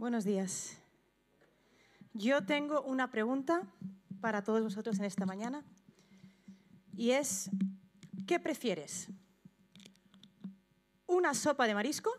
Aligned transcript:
Buenos 0.00 0.24
días. 0.24 0.78
Yo 2.14 2.46
tengo 2.46 2.80
una 2.80 3.10
pregunta 3.10 3.66
para 4.22 4.42
todos 4.42 4.62
vosotros 4.62 4.98
en 4.98 5.04
esta 5.04 5.26
mañana 5.26 5.62
y 6.96 7.10
es, 7.10 7.50
¿qué 8.26 8.40
prefieres? 8.40 9.08
¿Una 11.06 11.34
sopa 11.34 11.66
de 11.66 11.74
marisco 11.74 12.10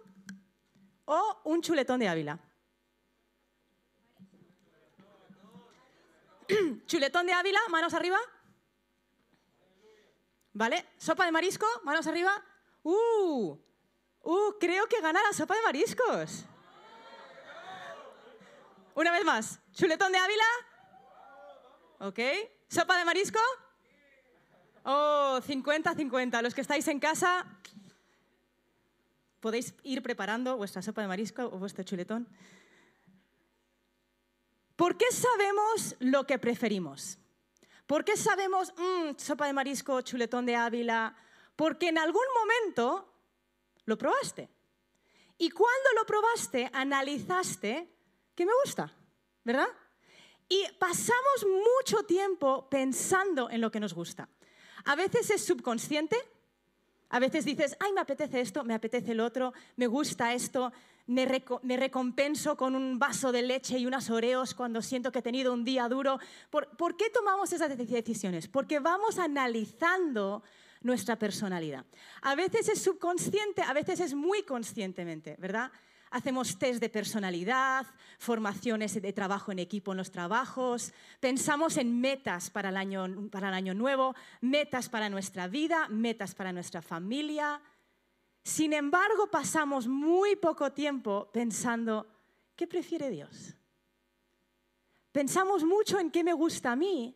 o 1.05 1.41
un 1.43 1.63
chuletón 1.63 2.01
de 2.01 2.07
Ávila? 2.07 2.39
chuletón 6.85 7.25
de 7.25 7.33
Ávila, 7.33 7.61
manos 7.71 7.95
arriba. 7.95 8.19
¿Vale? 10.53 10.85
Sopa 10.97 11.25
de 11.25 11.31
marisco, 11.31 11.65
manos 11.83 12.05
arriba. 12.05 12.31
¡Uh! 12.83 13.57
¡Uh! 14.21 14.53
Creo 14.59 14.85
que 14.85 15.01
gana 15.01 15.19
la 15.23 15.33
sopa 15.33 15.55
de 15.55 15.63
mariscos. 15.63 16.45
Una 18.95 19.11
vez 19.11 19.23
más. 19.23 19.59
¿Chuletón 19.73 20.11
de 20.11 20.17
Ávila? 20.17 20.43
¿Ok? 21.99 22.19
¿Sopa 22.67 22.97
de 22.97 23.05
marisco? 23.05 23.39
Oh, 24.83 25.39
50-50. 25.41 26.41
Los 26.41 26.53
que 26.53 26.61
estáis 26.61 26.87
en 26.87 26.99
casa, 26.99 27.45
podéis 29.39 29.73
ir 29.83 30.01
preparando 30.01 30.57
vuestra 30.57 30.81
sopa 30.81 31.01
de 31.01 31.07
marisco 31.07 31.43
o 31.43 31.57
vuestro 31.57 31.83
chuletón. 31.83 32.27
¿Por 34.75 34.97
qué 34.97 35.05
sabemos 35.11 35.95
lo 35.99 36.25
que 36.25 36.37
preferimos? 36.39 37.17
¿Por 37.85 38.03
qué 38.03 38.17
sabemos 38.17 38.73
mmm, 38.77 39.15
sopa 39.17 39.45
de 39.45 39.53
marisco, 39.53 40.01
chuletón 40.01 40.45
de 40.45 40.55
Ávila? 40.55 41.15
Porque 41.55 41.89
en 41.89 41.97
algún 41.97 42.25
momento 42.35 43.13
lo 43.85 43.97
probaste. 43.97 44.49
Y 45.37 45.49
cuando 45.49 45.89
lo 45.95 46.05
probaste, 46.05 46.69
analizaste 46.73 48.00
que 48.35 48.45
me 48.45 48.51
gusta, 48.63 48.93
¿verdad? 49.43 49.67
Y 50.47 50.65
pasamos 50.79 51.45
mucho 51.45 52.03
tiempo 52.03 52.67
pensando 52.69 53.49
en 53.49 53.61
lo 53.61 53.71
que 53.71 53.79
nos 53.79 53.93
gusta. 53.93 54.27
A 54.85 54.95
veces 54.95 55.29
es 55.29 55.45
subconsciente, 55.45 56.17
a 57.09 57.19
veces 57.19 57.45
dices, 57.45 57.75
ay, 57.79 57.93
me 57.93 58.01
apetece 58.01 58.41
esto, 58.41 58.63
me 58.63 58.73
apetece 58.73 59.11
el 59.11 59.19
otro, 59.19 59.53
me 59.75 59.87
gusta 59.87 60.33
esto, 60.33 60.71
me, 61.07 61.77
recompenso 61.77 62.55
con 62.55 62.75
un 62.75 62.99
vaso 62.99 63.31
de 63.31 63.41
leche 63.41 63.77
y 63.77 63.85
unas 63.85 64.09
oreos 64.09 64.53
cuando 64.53 64.81
siento 64.81 65.11
que 65.11 65.19
he 65.19 65.21
tenido 65.21 65.53
un 65.53 65.63
día 65.63 65.87
duro. 65.89 66.19
¿Por 66.49 66.97
qué 66.97 67.09
tomamos 67.09 67.51
esas 67.53 67.77
decisiones? 67.77 68.47
Porque 68.47 68.79
vamos 68.79 69.19
analizando 69.19 70.43
nuestra 70.81 71.17
personalidad. 71.17 71.85
A 72.21 72.35
veces 72.35 72.67
es 72.69 72.81
subconsciente, 72.81 73.61
a 73.61 73.73
veces 73.73 73.99
es 73.99 74.13
muy 74.13 74.43
conscientemente, 74.43 75.35
¿verdad? 75.39 75.71
Hacemos 76.11 76.59
test 76.59 76.81
de 76.81 76.89
personalidad, 76.89 77.87
formaciones 78.19 79.01
de 79.01 79.13
trabajo 79.13 79.51
en 79.51 79.59
equipo 79.59 79.91
en 79.91 79.97
los 79.97 80.11
trabajos, 80.11 80.93
pensamos 81.21 81.77
en 81.77 82.01
metas 82.01 82.49
para 82.49 82.69
el 82.69 82.77
año, 82.77 83.29
para 83.31 83.47
el 83.47 83.53
año 83.53 83.73
nuevo, 83.73 84.13
metas 84.41 84.89
para 84.89 85.09
nuestra 85.09 85.47
vida, 85.47 85.87
metas 85.87 86.35
para 86.35 86.51
nuestra 86.51 86.81
familia. 86.81 87.61
Sin 88.43 88.73
embargo, 88.73 89.27
pasamos 89.27 89.87
muy 89.87 90.35
poco 90.35 90.73
tiempo 90.73 91.29
pensando, 91.31 92.05
¿qué 92.55 92.67
prefiere 92.67 93.09
Dios? 93.09 93.55
Pensamos 95.11 95.63
mucho 95.63 95.97
en 95.97 96.11
qué 96.11 96.23
me 96.23 96.33
gusta 96.33 96.73
a 96.73 96.75
mí, 96.75 97.15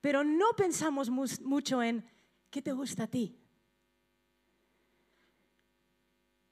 pero 0.00 0.24
no 0.24 0.52
pensamos 0.56 1.10
mucho 1.10 1.82
en 1.82 2.04
qué 2.50 2.60
te 2.60 2.72
gusta 2.72 3.04
a 3.04 3.06
ti. 3.06 3.39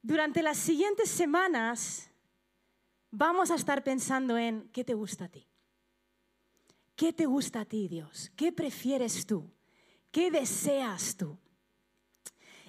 Durante 0.02 0.42
las 0.42 0.56
siguientes 0.58 1.10
semanas 1.10 2.10
vamos 3.10 3.50
a 3.50 3.56
estar 3.56 3.82
pensando 3.82 4.38
en 4.38 4.68
qué 4.70 4.84
te 4.84 4.94
gusta 4.94 5.24
a 5.24 5.28
ti. 5.28 5.46
¿Qué 6.94 7.12
te 7.12 7.26
gusta 7.26 7.60
a 7.60 7.64
ti, 7.64 7.88
Dios? 7.88 8.32
¿Qué 8.36 8.52
prefieres 8.52 9.24
tú? 9.26 9.50
¿Qué 10.10 10.30
deseas 10.30 11.16
tú? 11.16 11.38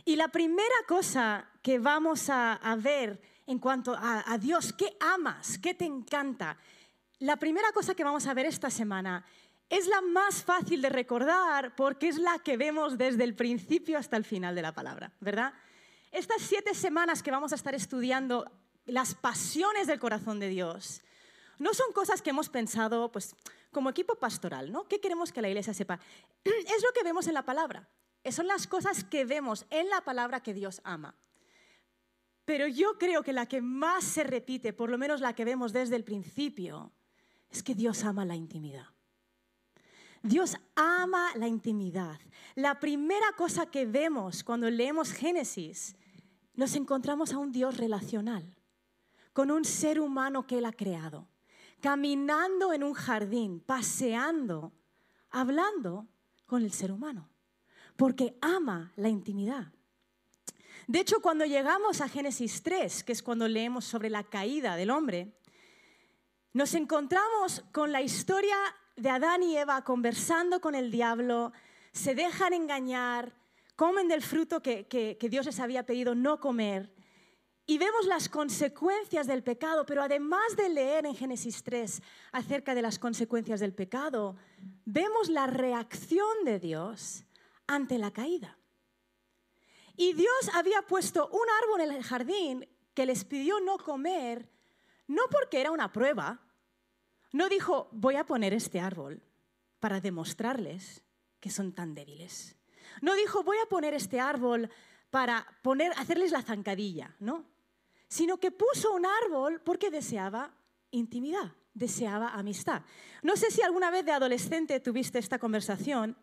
Y 0.05 0.15
la 0.15 0.27
primera 0.27 0.75
cosa 0.87 1.49
que 1.61 1.79
vamos 1.79 2.29
a, 2.29 2.59
ver 2.81 3.21
en 3.47 3.59
cuanto 3.59 3.95
a, 3.97 4.37
Dios, 4.39 4.73
¿qué 4.73 4.95
amas? 4.99 5.57
¿Qué 5.57 5.73
te 5.73 5.85
encanta? 5.85 6.57
La 7.19 7.37
primera 7.37 7.71
cosa 7.71 7.95
que 7.95 8.03
vamos 8.03 8.27
a 8.27 8.33
ver 8.33 8.45
esta 8.45 8.69
semana 8.69 9.25
es 9.69 9.87
la 9.87 10.01
más 10.01 10.43
fácil 10.43 10.81
de 10.81 10.89
recordar 10.89 11.75
porque 11.75 12.07
es 12.07 12.17
la 12.17 12.39
que 12.39 12.57
vemos 12.57 12.97
desde 12.97 13.23
el 13.23 13.35
principio 13.35 13.97
hasta 13.97 14.17
el 14.17 14.25
final 14.25 14.55
de 14.55 14.61
la 14.61 14.73
palabra, 14.73 15.11
¿verdad? 15.19 15.53
Estas 16.11 16.41
siete 16.41 16.73
semanas 16.73 17.21
que 17.21 17.31
vamos 17.31 17.51
a 17.51 17.55
estar 17.55 17.75
estudiando 17.75 18.49
las 18.85 19.13
pasiones 19.15 19.87
del 19.87 19.99
corazón 19.99 20.39
de 20.39 20.49
Dios, 20.49 21.01
no 21.59 21.73
son 21.73 21.91
cosas 21.93 22.21
que 22.21 22.31
hemos 22.31 22.49
pensado 22.49 23.11
pues, 23.11 23.35
como 23.71 23.89
equipo 23.89 24.15
pastoral, 24.15 24.71
¿no? 24.71 24.87
¿Qué 24.87 24.99
queremos 24.99 25.31
que 25.31 25.41
la 25.41 25.49
iglesia 25.49 25.73
sepa? 25.73 25.99
Es 26.43 26.83
lo 26.83 26.91
que 26.93 27.03
vemos 27.03 27.27
en 27.27 27.33
la 27.33 27.45
palabra. 27.45 27.89
Son 28.31 28.47
las 28.47 28.67
cosas 28.67 29.03
que 29.03 29.25
vemos 29.25 29.65
en 29.69 29.89
la 29.89 30.01
palabra 30.01 30.41
que 30.41 30.53
Dios 30.53 30.81
ama. 30.83 31.15
Pero 32.45 32.67
yo 32.67 32.97
creo 32.97 33.23
que 33.23 33.33
la 33.33 33.45
que 33.45 33.61
más 33.61 34.03
se 34.03 34.23
repite, 34.23 34.73
por 34.73 34.89
lo 34.89 34.97
menos 34.97 35.21
la 35.21 35.33
que 35.33 35.45
vemos 35.45 35.73
desde 35.73 35.95
el 35.95 36.03
principio, 36.03 36.91
es 37.49 37.63
que 37.63 37.75
Dios 37.75 38.03
ama 38.03 38.25
la 38.25 38.35
intimidad. 38.35 38.87
Dios 40.21 40.57
ama 40.75 41.31
la 41.35 41.47
intimidad. 41.47 42.19
La 42.55 42.79
primera 42.79 43.31
cosa 43.37 43.65
que 43.65 43.85
vemos 43.85 44.43
cuando 44.43 44.69
leemos 44.69 45.11
Génesis 45.11 45.95
nos 46.55 46.75
encontramos 46.75 47.31
a 47.33 47.37
un 47.37 47.51
Dios 47.51 47.77
relacional, 47.77 48.55
con 49.31 49.49
un 49.49 49.63
ser 49.63 49.99
humano 49.99 50.45
que 50.45 50.57
Él 50.57 50.65
ha 50.65 50.73
creado, 50.73 51.29
caminando 51.79 52.73
en 52.73 52.83
un 52.83 52.93
jardín, 52.93 53.61
paseando, 53.61 54.73
hablando 55.29 56.07
con 56.45 56.63
el 56.63 56.73
ser 56.73 56.91
humano, 56.91 57.29
porque 57.95 58.37
ama 58.41 58.91
la 58.97 59.07
intimidad. 59.07 59.71
De 60.87 60.99
hecho, 60.99 61.21
cuando 61.21 61.45
llegamos 61.45 62.01
a 62.01 62.09
Génesis 62.09 62.63
3, 62.63 63.03
que 63.03 63.11
es 63.11 63.23
cuando 63.23 63.47
leemos 63.47 63.85
sobre 63.85 64.09
la 64.09 64.23
caída 64.23 64.75
del 64.75 64.89
hombre, 64.89 65.37
nos 66.51 66.73
encontramos 66.73 67.63
con 67.71 67.91
la 67.91 68.01
historia 68.01 68.57
de 68.99 69.09
Adán 69.09 69.43
y 69.43 69.57
Eva 69.57 69.83
conversando 69.83 70.59
con 70.59 70.75
el 70.75 70.91
diablo, 70.91 71.53
se 71.93 72.15
dejan 72.15 72.53
engañar, 72.53 73.33
comen 73.75 74.07
del 74.07 74.21
fruto 74.21 74.61
que, 74.61 75.17
Dios 75.29 75.45
les 75.45 75.59
había 75.59 75.85
pedido 75.85 76.15
no 76.15 76.39
comer. 76.39 76.93
Y 77.65 77.77
vemos 77.77 78.05
las 78.07 78.29
consecuencias 78.29 79.27
del 79.27 79.43
pecado, 79.43 79.85
pero 79.85 80.01
además 80.01 80.55
de 80.57 80.69
leer 80.69 81.05
en 81.05 81.15
Génesis 81.15 81.63
3 81.63 82.01
acerca 82.31 82.73
de 82.73 82.81
las 82.81 82.97
consecuencias 82.97 83.59
del 83.59 83.73
pecado, 83.73 84.35
vemos 84.85 85.29
la 85.29 85.45
reacción 85.47 86.43
de 86.45 86.59
Dios 86.59 87.25
ante 87.67 87.97
la 87.99 88.11
caída. 88.11 88.57
Y 89.95 90.13
Dios 90.13 90.49
había 90.55 90.81
puesto 90.81 91.27
un 91.27 91.45
árbol 91.63 91.81
en 91.81 91.91
el 91.91 92.03
jardín 92.03 92.67
que 92.95 93.05
les 93.05 93.23
pidió 93.23 93.59
no 93.59 93.77
comer, 93.77 94.49
no 95.07 95.23
porque 95.29 95.61
era 95.61 95.71
una 95.71 95.91
prueba, 95.91 96.41
no 97.31 97.49
dijo, 97.49 97.89
voy 97.91 98.15
a 98.15 98.25
poner 98.25 98.53
este 98.53 98.79
árbol 98.79 99.21
para 99.79 100.01
demostrarles 100.01 101.03
que 101.39 101.49
son 101.49 101.73
tan 101.73 101.93
débiles. 101.93 102.55
No 103.01 103.15
dijo, 103.15 103.43
voy 103.43 103.57
a 103.63 103.69
poner 103.69 103.93
este 103.93 104.19
árbol 104.19 104.69
para 105.09 105.45
poner, 105.61 105.91
hacerles 105.97 106.31
la 106.31 106.41
zancadilla, 106.41 107.15
¿no? 107.19 107.45
Sino 108.07 108.37
que 108.37 108.51
puso 108.51 108.93
un 108.93 109.05
árbol 109.05 109.61
porque 109.61 109.91
deseaba 109.91 110.53
intimidad, 110.91 111.53
deseaba 111.73 112.29
amistad. 112.29 112.81
No 113.21 113.35
sé 113.35 113.51
si 113.51 113.61
alguna 113.61 113.91
vez 113.91 114.05
de 114.05 114.11
adolescente 114.11 114.79
tuviste 114.79 115.19
esta 115.19 115.39
conversación, 115.39 116.17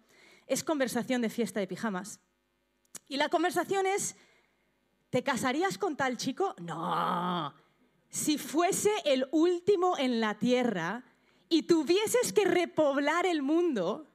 es 0.47 0.65
conversación 0.65 1.23
de 1.23 1.31
fiesta 1.31 1.61
de 1.61 1.67
pijamas. 1.67 2.21
Y 3.09 3.17
la 3.17 3.29
conversación 3.29 3.87
es, 3.87 4.17
¿te 5.11 5.23
casarías 5.23 5.79
con 5.79 5.97
tal 5.97 6.17
chico? 6.17 6.55
No. 6.59 7.55
Si 8.17 8.39
fuese 8.39 8.91
el 9.05 9.29
último 9.31 9.99
en 9.99 10.23
la 10.23 10.39
tierra 10.39 11.05
y 11.51 11.65
tuvieses 11.65 12.33
que 12.33 12.47
repoblar 12.47 13.27
el 13.27 13.43
mundo, 13.43 14.07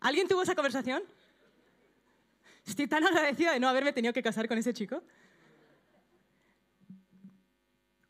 ¿alguien 0.00 0.26
tuvo 0.26 0.42
esa 0.42 0.56
conversación? 0.56 1.04
Estoy 2.66 2.88
tan 2.88 3.06
agradecida 3.06 3.52
de 3.52 3.60
no 3.60 3.68
haberme 3.68 3.92
tenido 3.92 4.12
que 4.12 4.20
casar 4.20 4.48
con 4.48 4.58
ese 4.58 4.74
chico. 4.74 5.00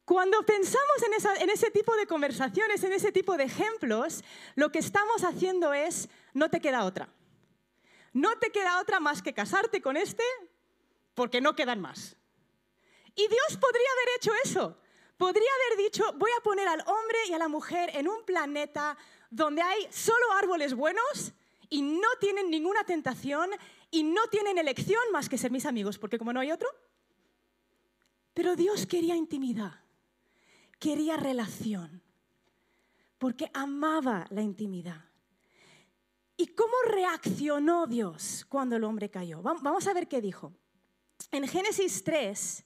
Cuando 0.06 0.42
pensamos 0.46 1.02
en, 1.42 1.50
ese 1.50 1.70
tipo 1.70 1.94
de 1.96 2.06
conversaciones, 2.06 2.82
en 2.82 2.94
ese 2.94 3.12
tipo 3.12 3.36
de 3.36 3.44
ejemplos, 3.44 4.24
lo 4.54 4.72
que 4.72 4.78
estamos 4.78 5.22
haciendo 5.22 5.74
es, 5.74 6.08
no 6.32 6.48
te 6.48 6.62
queda 6.62 6.86
otra. 6.86 7.10
No 8.14 8.38
te 8.38 8.50
queda 8.50 8.80
otra 8.80 9.00
más 9.00 9.20
que 9.20 9.34
casarte 9.34 9.82
con 9.82 9.98
este, 9.98 10.24
porque 11.14 11.42
no 11.42 11.54
quedan 11.54 11.82
más. 11.82 12.16
Y 13.14 13.28
Dios 13.28 13.58
podría 13.60 13.88
haber 13.92 14.16
hecho 14.16 14.32
eso. 14.42 14.78
Podría 15.16 15.48
haber 15.64 15.84
dicho, 15.84 16.04
voy 16.16 16.30
a 16.38 16.42
poner 16.42 16.68
al 16.68 16.80
hombre 16.80 17.18
y 17.28 17.32
a 17.32 17.38
la 17.38 17.48
mujer 17.48 17.90
en 17.94 18.08
un 18.08 18.24
planeta 18.24 18.96
donde 19.30 19.62
hay 19.62 19.86
solo 19.90 20.32
árboles 20.32 20.74
buenos 20.74 21.32
y 21.68 21.82
no 21.82 22.08
tienen 22.20 22.50
ninguna 22.50 22.84
tentación 22.84 23.50
y 23.90 24.02
no 24.02 24.26
tienen 24.28 24.58
elección 24.58 25.02
más 25.12 25.28
que 25.28 25.38
ser 25.38 25.50
mis 25.50 25.66
amigos, 25.66 25.98
porque 25.98 26.18
como 26.18 26.32
no 26.32 26.40
hay 26.40 26.52
otro. 26.52 26.68
Pero 28.34 28.56
Dios 28.56 28.86
quería 28.86 29.16
intimidad. 29.16 29.80
quería 30.78 31.16
relación, 31.16 32.02
porque 33.18 33.50
amaba 33.54 34.26
la 34.28 34.42
intimidad. 34.42 35.06
¿Y 36.36 36.48
cómo 36.48 36.74
reaccionó 36.84 37.86
Dios 37.86 38.44
cuando 38.46 38.76
el 38.76 38.84
hombre 38.84 39.10
cayó? 39.10 39.40
Vamos 39.40 39.86
a 39.86 39.94
ver 39.94 40.06
qué 40.06 40.20
dijo. 40.20 40.52
En 41.30 41.48
Génesis 41.48 42.04
3, 42.04 42.64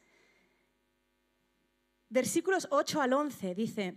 versículos 2.10 2.68
8 2.70 3.00
al 3.00 3.12
11, 3.14 3.54
dice, 3.54 3.96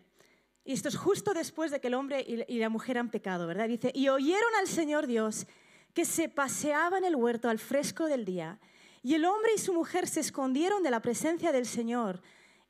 y 0.63 0.71
esto 0.71 0.87
es 0.87 0.95
justo 0.95 1.33
después 1.33 1.71
de 1.71 1.81
que 1.81 1.87
el 1.87 1.95
hombre 1.95 2.25
y 2.25 2.59
la 2.59 2.69
mujer 2.69 2.97
han 2.97 3.11
pecado, 3.11 3.47
¿verdad? 3.47 3.67
Dice, 3.67 3.91
y 3.93 4.07
oyeron 4.07 4.55
al 4.59 4.67
Señor 4.67 5.07
Dios 5.07 5.45
que 5.93 6.05
se 6.05 6.29
paseaba 6.29 6.97
en 6.97 7.05
el 7.05 7.15
huerto 7.15 7.49
al 7.49 7.59
fresco 7.59 8.05
del 8.05 8.23
día, 8.23 8.59
y 9.01 9.15
el 9.15 9.25
hombre 9.25 9.51
y 9.53 9.59
su 9.59 9.73
mujer 9.73 10.07
se 10.07 10.21
escondieron 10.21 10.81
de 10.81 10.91
la 10.91 11.01
presencia 11.01 11.51
del 11.51 11.65
Señor 11.65 12.21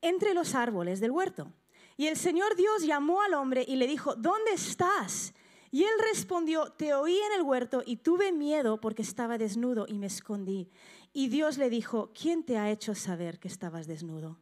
entre 0.01 0.33
los 0.33 0.55
árboles 0.55 0.99
del 0.99 1.11
huerto. 1.11 1.53
Y 1.95 2.07
el 2.07 2.17
Señor 2.17 2.55
Dios 2.55 2.83
llamó 2.83 3.21
al 3.21 3.35
hombre 3.35 3.63
y 3.67 3.75
le 3.75 3.85
dijo, 3.85 4.15
¿dónde 4.15 4.51
estás? 4.51 5.33
Y 5.69 5.83
él 5.83 5.93
respondió, 6.11 6.71
te 6.71 6.93
oí 6.93 7.17
en 7.17 7.39
el 7.39 7.43
huerto 7.43 7.83
y 7.85 7.97
tuve 7.97 8.31
miedo 8.31 8.81
porque 8.81 9.03
estaba 9.03 9.37
desnudo 9.37 9.85
y 9.87 9.99
me 9.99 10.07
escondí. 10.07 10.71
Y 11.13 11.27
Dios 11.29 11.59
le 11.59 11.69
dijo, 11.69 12.11
¿quién 12.19 12.43
te 12.43 12.57
ha 12.57 12.71
hecho 12.71 12.95
saber 12.95 13.39
que 13.39 13.47
estabas 13.47 13.85
desnudo? 13.85 14.39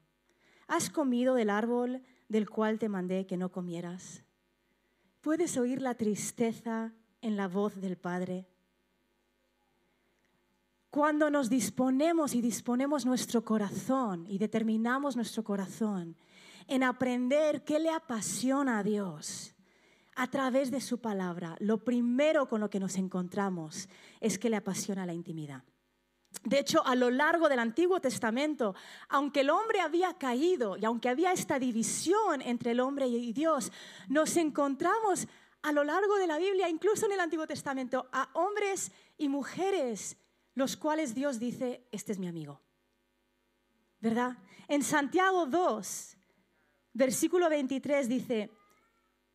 ¿Has 0.72 0.90
comido 0.90 1.36
del 1.36 1.50
árbol 1.50 2.02
del 2.30 2.50
cual 2.50 2.80
te 2.80 2.88
mandé 2.88 3.28
que 3.28 3.36
no 3.36 3.52
comieras? 3.52 4.24
¿Puedes 5.20 5.58
oír 5.58 5.82
la 5.82 5.96
tristeza 5.96 6.94
en 7.20 7.36
la 7.36 7.50
voz 7.50 7.82
del 7.82 7.98
Padre? 7.98 8.48
Cuando 10.90 11.30
nos 11.30 11.50
disponemos 11.50 12.34
y 12.36 12.40
disponemos 12.40 13.06
nuestro 13.06 13.44
corazón 13.44 14.26
y 14.30 14.38
determinamos 14.38 15.18
nuestro 15.18 15.44
corazón 15.44 16.16
en 16.68 16.84
aprender 16.84 17.66
qué 17.66 17.78
le 17.78 17.90
apasiona 17.90 18.80
a 18.80 18.84
Dios 18.84 19.54
a 20.16 20.28
través 20.28 20.72
de 20.72 20.80
su 20.80 21.02
palabra, 21.02 21.58
lo 21.60 21.84
primero 21.84 22.48
con 22.48 22.62
lo 22.62 22.70
que 22.70 22.80
nos 22.80 22.96
encontramos 22.96 23.90
es 24.22 24.40
que 24.40 24.50
le 24.50 24.56
apasiona 24.56 25.06
la 25.06 25.14
intimidad. 25.14 25.64
De 26.44 26.60
hecho, 26.60 26.86
a 26.86 26.96
lo 26.96 27.10
largo 27.10 27.50
del 27.50 27.60
Antiguo 27.60 28.00
Testamento, 28.00 28.74
aunque 29.10 29.42
el 29.42 29.50
hombre 29.50 29.80
había 29.80 30.14
caído 30.16 30.78
y 30.78 30.86
aunque 30.86 31.10
había 31.10 31.32
esta 31.32 31.60
división 31.60 32.42
entre 32.42 32.72
el 32.72 32.80
hombre 32.80 33.08
y 33.08 33.32
Dios, 33.34 33.72
nos 34.08 34.38
encontramos 34.38 35.28
a 35.62 35.72
lo 35.72 35.84
largo 35.84 36.18
de 36.18 36.28
la 36.28 36.38
Biblia, 36.38 36.70
incluso 36.70 37.06
en 37.06 37.12
el 37.12 37.20
Antiguo 37.20 37.46
Testamento, 37.46 38.08
a 38.12 38.30
hombres 38.34 38.92
y 39.18 39.30
mujeres 39.30 40.18
los 40.56 40.76
cuales 40.76 41.16
Dios 41.16 41.40
dice, 41.40 41.88
este 41.92 42.12
es 42.12 42.20
mi 42.20 42.28
amigo. 42.28 42.62
¿Verdad? 44.00 44.38
En 44.68 44.84
Santiago 44.84 45.46
2, 45.46 46.18
versículo 46.94 47.50
23 47.50 48.10
dice, 48.10 48.52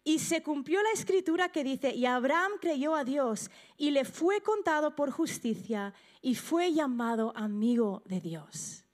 y 0.07 0.21
se 0.21 0.41
cumplió 0.41 0.81
la 0.85 0.93
escritura 0.93 1.49
que 1.49 1.65
dice, 1.65 1.93
y 1.93 2.07
Abraham 2.07 2.53
creyó 2.61 2.95
a 2.95 3.03
Dios 3.03 3.51
y 3.77 3.91
le 3.91 4.05
fue 4.05 4.41
contado 4.41 4.95
por 4.95 5.11
justicia 5.11 5.95
y 6.23 6.37
fue 6.37 6.73
llamado 6.73 7.33
amigo 7.35 8.05
de 8.05 8.21
Dios. 8.21 8.85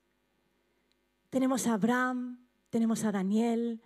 Tenemos 1.28 1.66
a 1.66 1.74
Abraham, 1.74 2.48
tenemos 2.70 3.04
a 3.04 3.12
Daniel, 3.12 3.82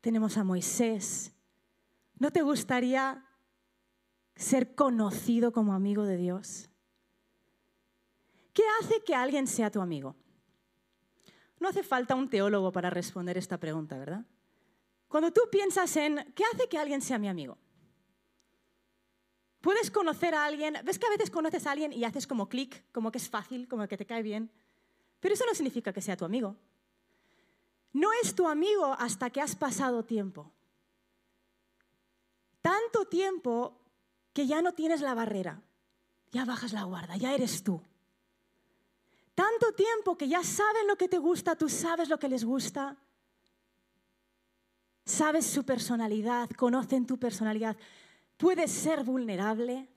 tenemos 0.00 0.38
a 0.38 0.44
Moisés. 0.44 1.34
¿No 2.18 2.30
te 2.30 2.40
gustaría 2.40 3.22
ser 4.34 4.74
conocido 4.74 5.52
como 5.52 5.74
amigo 5.74 6.04
de 6.04 6.16
Dios? 6.16 6.70
¿Qué 8.54 8.62
hace 8.80 9.04
que 9.04 9.14
alguien 9.14 9.46
sea 9.46 9.70
tu 9.70 9.82
amigo? 9.82 10.16
No 11.60 11.68
hace 11.68 11.82
falta 11.82 12.14
un 12.14 12.30
teólogo 12.30 12.72
para 12.72 12.88
responder 12.88 13.36
esta 13.36 13.58
pregunta, 13.58 13.98
¿verdad? 13.98 14.24
Cuando 15.12 15.30
tú 15.30 15.42
piensas 15.50 15.94
en, 15.98 16.32
¿qué 16.34 16.42
hace 16.54 16.70
que 16.70 16.78
alguien 16.78 17.02
sea 17.02 17.18
mi 17.18 17.28
amigo? 17.28 17.58
Puedes 19.60 19.90
conocer 19.90 20.34
a 20.34 20.46
alguien, 20.46 20.74
ves 20.86 20.98
que 20.98 21.04
a 21.04 21.10
veces 21.10 21.28
conoces 21.28 21.66
a 21.66 21.72
alguien 21.72 21.92
y 21.92 22.02
haces 22.04 22.26
como 22.26 22.48
clic, 22.48 22.82
como 22.92 23.12
que 23.12 23.18
es 23.18 23.28
fácil, 23.28 23.68
como 23.68 23.86
que 23.86 23.98
te 23.98 24.06
cae 24.06 24.22
bien, 24.22 24.50
pero 25.20 25.34
eso 25.34 25.44
no 25.44 25.54
significa 25.54 25.92
que 25.92 26.00
sea 26.00 26.16
tu 26.16 26.24
amigo. 26.24 26.56
No 27.92 28.08
es 28.22 28.34
tu 28.34 28.48
amigo 28.48 28.96
hasta 28.98 29.28
que 29.28 29.42
has 29.42 29.54
pasado 29.54 30.02
tiempo. 30.02 30.50
Tanto 32.62 33.04
tiempo 33.04 33.82
que 34.32 34.46
ya 34.46 34.62
no 34.62 34.72
tienes 34.72 35.02
la 35.02 35.12
barrera, 35.12 35.60
ya 36.30 36.46
bajas 36.46 36.72
la 36.72 36.84
guarda, 36.84 37.18
ya 37.18 37.34
eres 37.34 37.62
tú. 37.62 37.82
Tanto 39.34 39.74
tiempo 39.74 40.16
que 40.16 40.28
ya 40.28 40.42
saben 40.42 40.86
lo 40.86 40.96
que 40.96 41.08
te 41.08 41.18
gusta, 41.18 41.54
tú 41.54 41.68
sabes 41.68 42.08
lo 42.08 42.18
que 42.18 42.30
les 42.30 42.44
gusta. 42.44 42.96
Sabes 45.04 45.46
su 45.46 45.64
personalidad, 45.64 46.50
conocen 46.50 47.06
tu 47.06 47.18
personalidad. 47.18 47.76
Puedes 48.36 48.70
ser 48.70 49.04
vulnerable. 49.04 49.88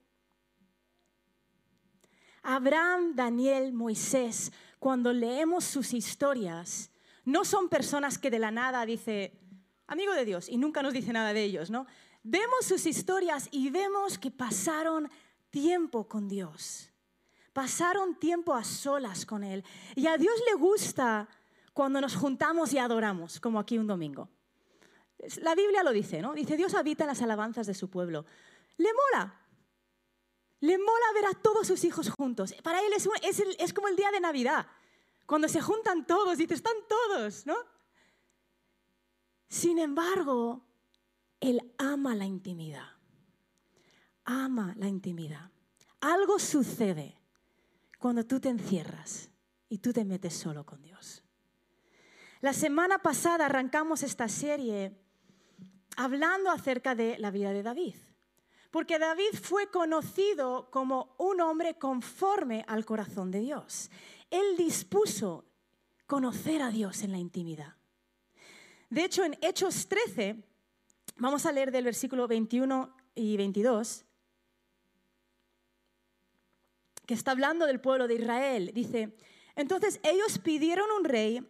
Abraham, 2.43 3.15
Daniel, 3.15 3.73
Moisés, 3.73 4.51
cuando 4.79 5.13
leemos 5.13 5.63
sus 5.63 5.93
historias, 5.93 6.91
no 7.23 7.43
son 7.43 7.69
personas 7.69 8.17
que 8.17 8.29
de 8.29 8.39
la 8.39 8.51
nada 8.51 8.85
dice, 8.85 9.39
amigo 9.87 10.13
de 10.13 10.25
Dios, 10.25 10.47
y 10.49 10.57
nunca 10.57 10.83
nos 10.83 10.93
dice 10.93 11.13
nada 11.13 11.33
de 11.33 11.43
ellos, 11.43 11.69
¿no? 11.69 11.87
Vemos 12.23 12.65
sus 12.65 12.85
historias 12.85 13.47
y 13.51 13.69
vemos 13.69 14.17
que 14.17 14.31
pasaron 14.31 15.09
tiempo 15.49 16.07
con 16.07 16.27
Dios 16.27 16.91
pasaron 17.55 18.15
tiempo 18.15 18.53
a 18.53 18.65
solas 18.65 19.25
con 19.25 19.41
Él. 19.41 19.63
Y 19.95 20.07
a 20.07 20.17
Dios 20.17 20.35
le 20.45 20.59
gusta 20.59 21.29
cuando 21.71 22.01
nos 22.01 22.13
juntamos 22.13 22.73
y 22.73 22.79
adoramos, 22.79 23.39
como 23.39 23.59
aquí 23.59 23.77
un 23.77 23.87
domingo. 23.87 24.27
La 25.41 25.56
Biblia 25.56 25.83
lo 25.83 25.91
dice, 25.91 26.21
¿no? 26.21 26.33
Dice, 26.33 26.57
Dios 26.57 26.73
habita 26.75 27.03
en 27.03 27.09
las 27.09 27.21
alabanzas 27.21 27.67
de 27.67 27.73
su 27.73 27.89
pueblo. 27.89 28.25
Le 28.77 28.89
mola. 28.94 29.41
Le 30.59 30.77
mola 30.77 31.06
ver 31.13 31.25
a 31.25 31.33
todos 31.33 31.67
sus 31.67 31.83
hijos 31.83 32.09
juntos. 32.09 32.53
Para 32.63 32.79
Él 32.81 32.94
es, 32.94 33.07
es 33.59 33.73
como 33.73 33.88
el 33.88 33.95
día 33.95 34.12
de 34.12 34.19
Navidad, 34.19 34.67
cuando 35.25 35.47
se 35.47 35.62
juntan 35.62 36.06
todos, 36.06 36.38
dice, 36.38 36.53
están 36.53 36.75
todos, 36.88 37.45
¿no? 37.45 37.56
Sin 39.47 39.79
embargo, 39.79 40.65
Él 41.39 41.73
ama 41.77 42.15
la 42.15 42.25
intimidad. 42.25 42.89
Ama 44.25 44.73
la 44.77 44.88
intimidad. 44.88 45.51
Algo 46.01 46.39
sucede 46.39 47.19
cuando 48.00 48.25
tú 48.25 48.39
te 48.39 48.50
encierras 48.50 49.29
y 49.69 49.79
tú 49.79 49.94
te 49.94 50.06
metes 50.06 50.33
solo 50.33 50.65
con 50.65 50.81
Dios. 50.81 51.23
La 52.41 52.53
semana 52.53 53.00
pasada 53.00 53.45
arrancamos 53.45 54.03
esta 54.03 54.27
serie 54.27 54.95
hablando 55.95 56.49
acerca 56.49 56.95
de 56.95 57.17
la 57.17 57.31
vida 57.31 57.51
de 57.53 57.63
David, 57.63 57.95
porque 58.71 58.99
David 58.99 59.33
fue 59.41 59.69
conocido 59.69 60.69
como 60.71 61.15
un 61.17 61.41
hombre 61.41 61.77
conforme 61.77 62.65
al 62.67 62.85
corazón 62.85 63.31
de 63.31 63.39
Dios. 63.39 63.89
Él 64.29 64.57
dispuso 64.57 65.45
conocer 66.07 66.61
a 66.61 66.69
Dios 66.69 67.03
en 67.03 67.11
la 67.11 67.17
intimidad. 67.17 67.75
De 68.89 69.03
hecho, 69.03 69.23
en 69.23 69.37
Hechos 69.41 69.87
13, 69.87 70.43
vamos 71.17 71.45
a 71.45 71.51
leer 71.51 71.71
del 71.71 71.85
versículo 71.85 72.27
21 72.27 72.95
y 73.15 73.37
22, 73.37 74.05
que 77.05 77.13
está 77.13 77.31
hablando 77.31 77.65
del 77.65 77.79
pueblo 77.79 78.07
de 78.07 78.15
Israel. 78.15 78.71
Dice, 78.73 79.15
entonces 79.55 79.99
ellos 80.03 80.39
pidieron 80.39 80.89
un 80.91 81.05
rey 81.05 81.47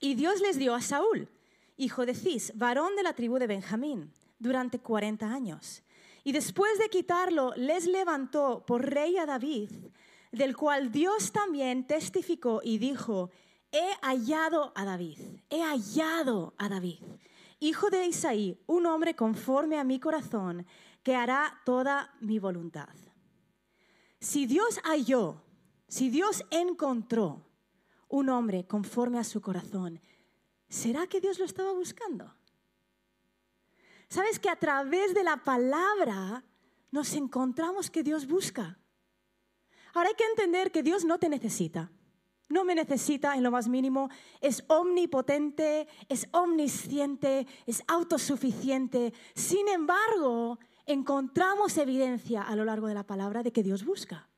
y 0.00 0.14
Dios 0.14 0.40
les 0.40 0.58
dio 0.58 0.74
a 0.74 0.80
Saúl, 0.80 1.28
hijo 1.78 2.04
de 2.04 2.14
Cis, 2.14 2.52
varón 2.54 2.94
de 2.96 3.02
la 3.02 3.14
tribu 3.14 3.38
de 3.38 3.46
Benjamín, 3.46 4.12
durante 4.38 4.80
40 4.80 5.32
años. 5.32 5.82
Y 6.24 6.32
después 6.32 6.78
de 6.78 6.90
quitarlo, 6.90 7.54
les 7.56 7.86
levantó 7.86 8.64
por 8.66 8.84
rey 8.84 9.16
a 9.16 9.24
David, 9.24 9.70
del 10.32 10.56
cual 10.56 10.92
Dios 10.92 11.32
también 11.32 11.86
testificó 11.86 12.60
y 12.62 12.78
dijo, 12.78 13.30
he 13.72 13.88
hallado 14.02 14.72
a 14.74 14.84
David, 14.84 15.18
he 15.48 15.62
hallado 15.62 16.54
a 16.58 16.68
David, 16.68 17.02
hijo 17.60 17.88
de 17.90 18.06
Isaí, 18.06 18.60
un 18.66 18.86
hombre 18.86 19.14
conforme 19.14 19.78
a 19.78 19.84
mi 19.84 20.00
corazón, 20.00 20.66
que 21.02 21.14
hará 21.14 21.60
toda 21.64 22.12
mi 22.20 22.38
voluntad. 22.38 22.94
Si 24.20 24.46
Dios 24.46 24.80
halló, 24.84 25.42
si 25.86 26.10
Dios 26.10 26.44
encontró 26.50 27.46
un 28.08 28.28
hombre 28.28 28.66
conforme 28.66 29.18
a 29.18 29.24
su 29.24 29.40
corazón, 29.40 30.00
¿será 30.68 31.06
que 31.06 31.20
Dios 31.20 31.38
lo 31.38 31.44
estaba 31.44 31.72
buscando? 31.72 32.34
¿Sabes 34.08 34.38
que 34.38 34.48
a 34.48 34.56
través 34.56 35.14
de 35.14 35.22
la 35.22 35.36
palabra 35.44 36.44
nos 36.90 37.14
encontramos 37.14 37.90
que 37.90 38.02
Dios 38.02 38.26
busca? 38.26 38.78
Ahora 39.94 40.08
hay 40.08 40.14
que 40.14 40.24
entender 40.24 40.70
que 40.70 40.82
Dios 40.82 41.04
no 41.04 41.18
te 41.18 41.28
necesita. 41.28 41.90
No 42.48 42.64
me 42.64 42.74
necesita 42.74 43.34
en 43.34 43.42
lo 43.42 43.50
más 43.50 43.68
mínimo. 43.68 44.08
Es 44.40 44.64
omnipotente, 44.68 45.86
es 46.08 46.28
omnisciente, 46.32 47.46
es 47.66 47.82
autosuficiente. 47.86 49.12
Sin 49.34 49.68
embargo, 49.68 50.58
encontramos 50.86 51.76
evidencia 51.76 52.42
a 52.42 52.56
lo 52.56 52.64
largo 52.64 52.86
de 52.86 52.94
la 52.94 53.06
palabra 53.06 53.42
de 53.42 53.52
que 53.52 53.62
Dios 53.62 53.84
busca. 53.84 54.30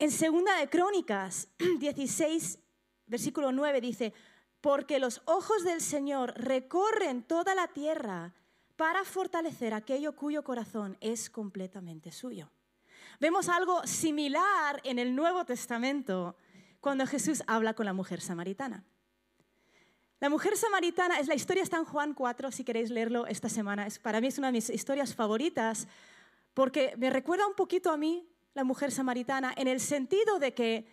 En 0.00 0.10
segunda 0.10 0.56
de 0.58 0.68
Crónicas 0.68 1.48
16, 1.78 2.58
versículo 3.06 3.52
9 3.52 3.80
dice, 3.80 4.12
porque 4.60 4.98
los 4.98 5.22
ojos 5.24 5.64
del 5.64 5.80
Señor 5.80 6.34
recorren 6.36 7.22
toda 7.22 7.54
la 7.54 7.68
tierra 7.68 8.34
para 8.76 9.04
fortalecer 9.04 9.74
aquello 9.74 10.14
cuyo 10.14 10.44
corazón 10.44 10.96
es 11.00 11.30
completamente 11.30 12.12
suyo. 12.12 12.50
Vemos 13.20 13.48
algo 13.48 13.84
similar 13.86 14.80
en 14.84 14.98
el 14.98 15.14
Nuevo 15.14 15.44
Testamento 15.44 16.36
cuando 16.80 17.06
Jesús 17.06 17.42
habla 17.46 17.74
con 17.74 17.86
la 17.86 17.92
mujer 17.92 18.20
samaritana. 18.20 18.84
La 20.20 20.28
mujer 20.28 20.56
samaritana, 20.56 21.20
es 21.20 21.28
la 21.28 21.34
historia 21.34 21.62
está 21.62 21.76
en 21.76 21.84
Juan 21.84 22.12
4, 22.14 22.50
si 22.50 22.64
queréis 22.64 22.90
leerlo 22.90 23.26
esta 23.26 23.48
semana. 23.48 23.86
Para 24.02 24.20
mí 24.20 24.26
es 24.28 24.38
una 24.38 24.48
de 24.48 24.52
mis 24.52 24.70
historias 24.70 25.14
favoritas 25.14 25.86
porque 26.54 26.94
me 26.96 27.10
recuerda 27.10 27.46
un 27.46 27.54
poquito 27.54 27.92
a 27.92 27.96
mí, 27.96 28.28
la 28.54 28.64
mujer 28.64 28.90
samaritana, 28.90 29.54
en 29.56 29.68
el 29.68 29.78
sentido 29.78 30.40
de 30.40 30.54
que 30.54 30.86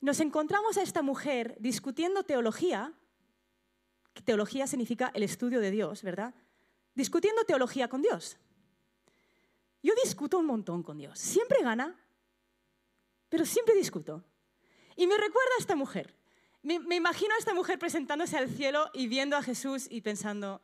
nos 0.00 0.20
encontramos 0.20 0.78
a 0.78 0.82
esta 0.82 1.02
mujer 1.02 1.56
discutiendo 1.60 2.22
teología, 2.22 2.94
teología 4.24 4.66
significa 4.66 5.10
el 5.14 5.22
estudio 5.22 5.60
de 5.60 5.70
Dios, 5.70 6.02
¿verdad? 6.02 6.34
Discutiendo 6.94 7.44
teología 7.44 7.88
con 7.88 8.02
Dios. 8.02 8.36
Yo 9.82 9.94
discuto 10.04 10.38
un 10.38 10.46
montón 10.46 10.82
con 10.82 10.98
Dios, 10.98 11.18
siempre 11.18 11.58
gana, 11.62 11.98
pero 13.28 13.44
siempre 13.44 13.74
discuto. 13.74 14.22
Y 14.96 15.06
me 15.06 15.16
recuerda 15.16 15.50
a 15.58 15.60
esta 15.60 15.74
mujer. 15.74 16.14
Me, 16.62 16.74
imagino 16.94 17.34
a 17.34 17.38
esta 17.38 17.54
mujer 17.54 17.78
presentándose 17.78 18.36
al 18.36 18.48
cielo 18.48 18.88
y 18.92 19.08
viendo 19.08 19.36
a 19.36 19.42
Jesús 19.42 19.88
y 19.90 20.00
pensando, 20.00 20.62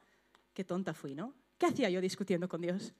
qué 0.55 0.62
tonta 0.62 0.95
fui, 0.95 1.14
¿no? 1.14 1.35
¿Qué 1.59 1.67
hacía 1.67 1.90
yo 1.90 2.00
discutiendo 2.00 2.49
con 2.49 2.61
Dios? 2.61 2.93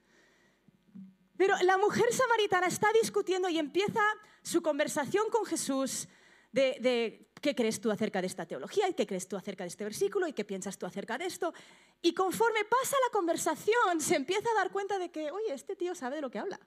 Pero 1.37 1.55
la 1.61 1.77
mujer 1.77 2.11
samaritana 2.11 2.67
está 2.67 2.87
discutiendo 3.01 3.47
y 3.47 3.57
empieza 3.57 4.01
su 4.41 4.61
conversación 4.61 5.29
con 5.29 5.45
Jesús 5.45 6.09
de, 6.51 7.28
qué 7.41 7.55
crees 7.55 7.79
tú 7.79 7.91
acerca 7.91 8.21
de 8.21 8.27
esta 8.27 8.45
teología 8.45 8.87
y 8.89 8.93
qué 8.93 9.07
crees 9.07 9.27
tú 9.27 9.35
acerca 9.35 9.63
de 9.63 9.69
este 9.69 9.83
versículo 9.83 10.27
y 10.27 10.33
qué 10.33 10.45
piensas 10.45 10.77
tú 10.77 10.85
acerca 10.85 11.17
de 11.17 11.25
esto. 11.25 11.53
Y 12.01 12.13
conforme 12.13 12.63
pasa 12.65 12.95
la 13.07 13.11
conversación, 13.11 13.99
se 13.99 14.15
empieza 14.15 14.49
a 14.51 14.55
dar 14.55 14.71
cuenta 14.71 14.97
de 14.97 15.09
que, 15.09 15.31
oye, 15.31 15.53
este 15.53 15.75
tío 15.75 15.95
sabe 15.95 16.17
de 16.17 16.21
lo 16.21 16.29
que 16.29 16.39
habla. 16.39 16.59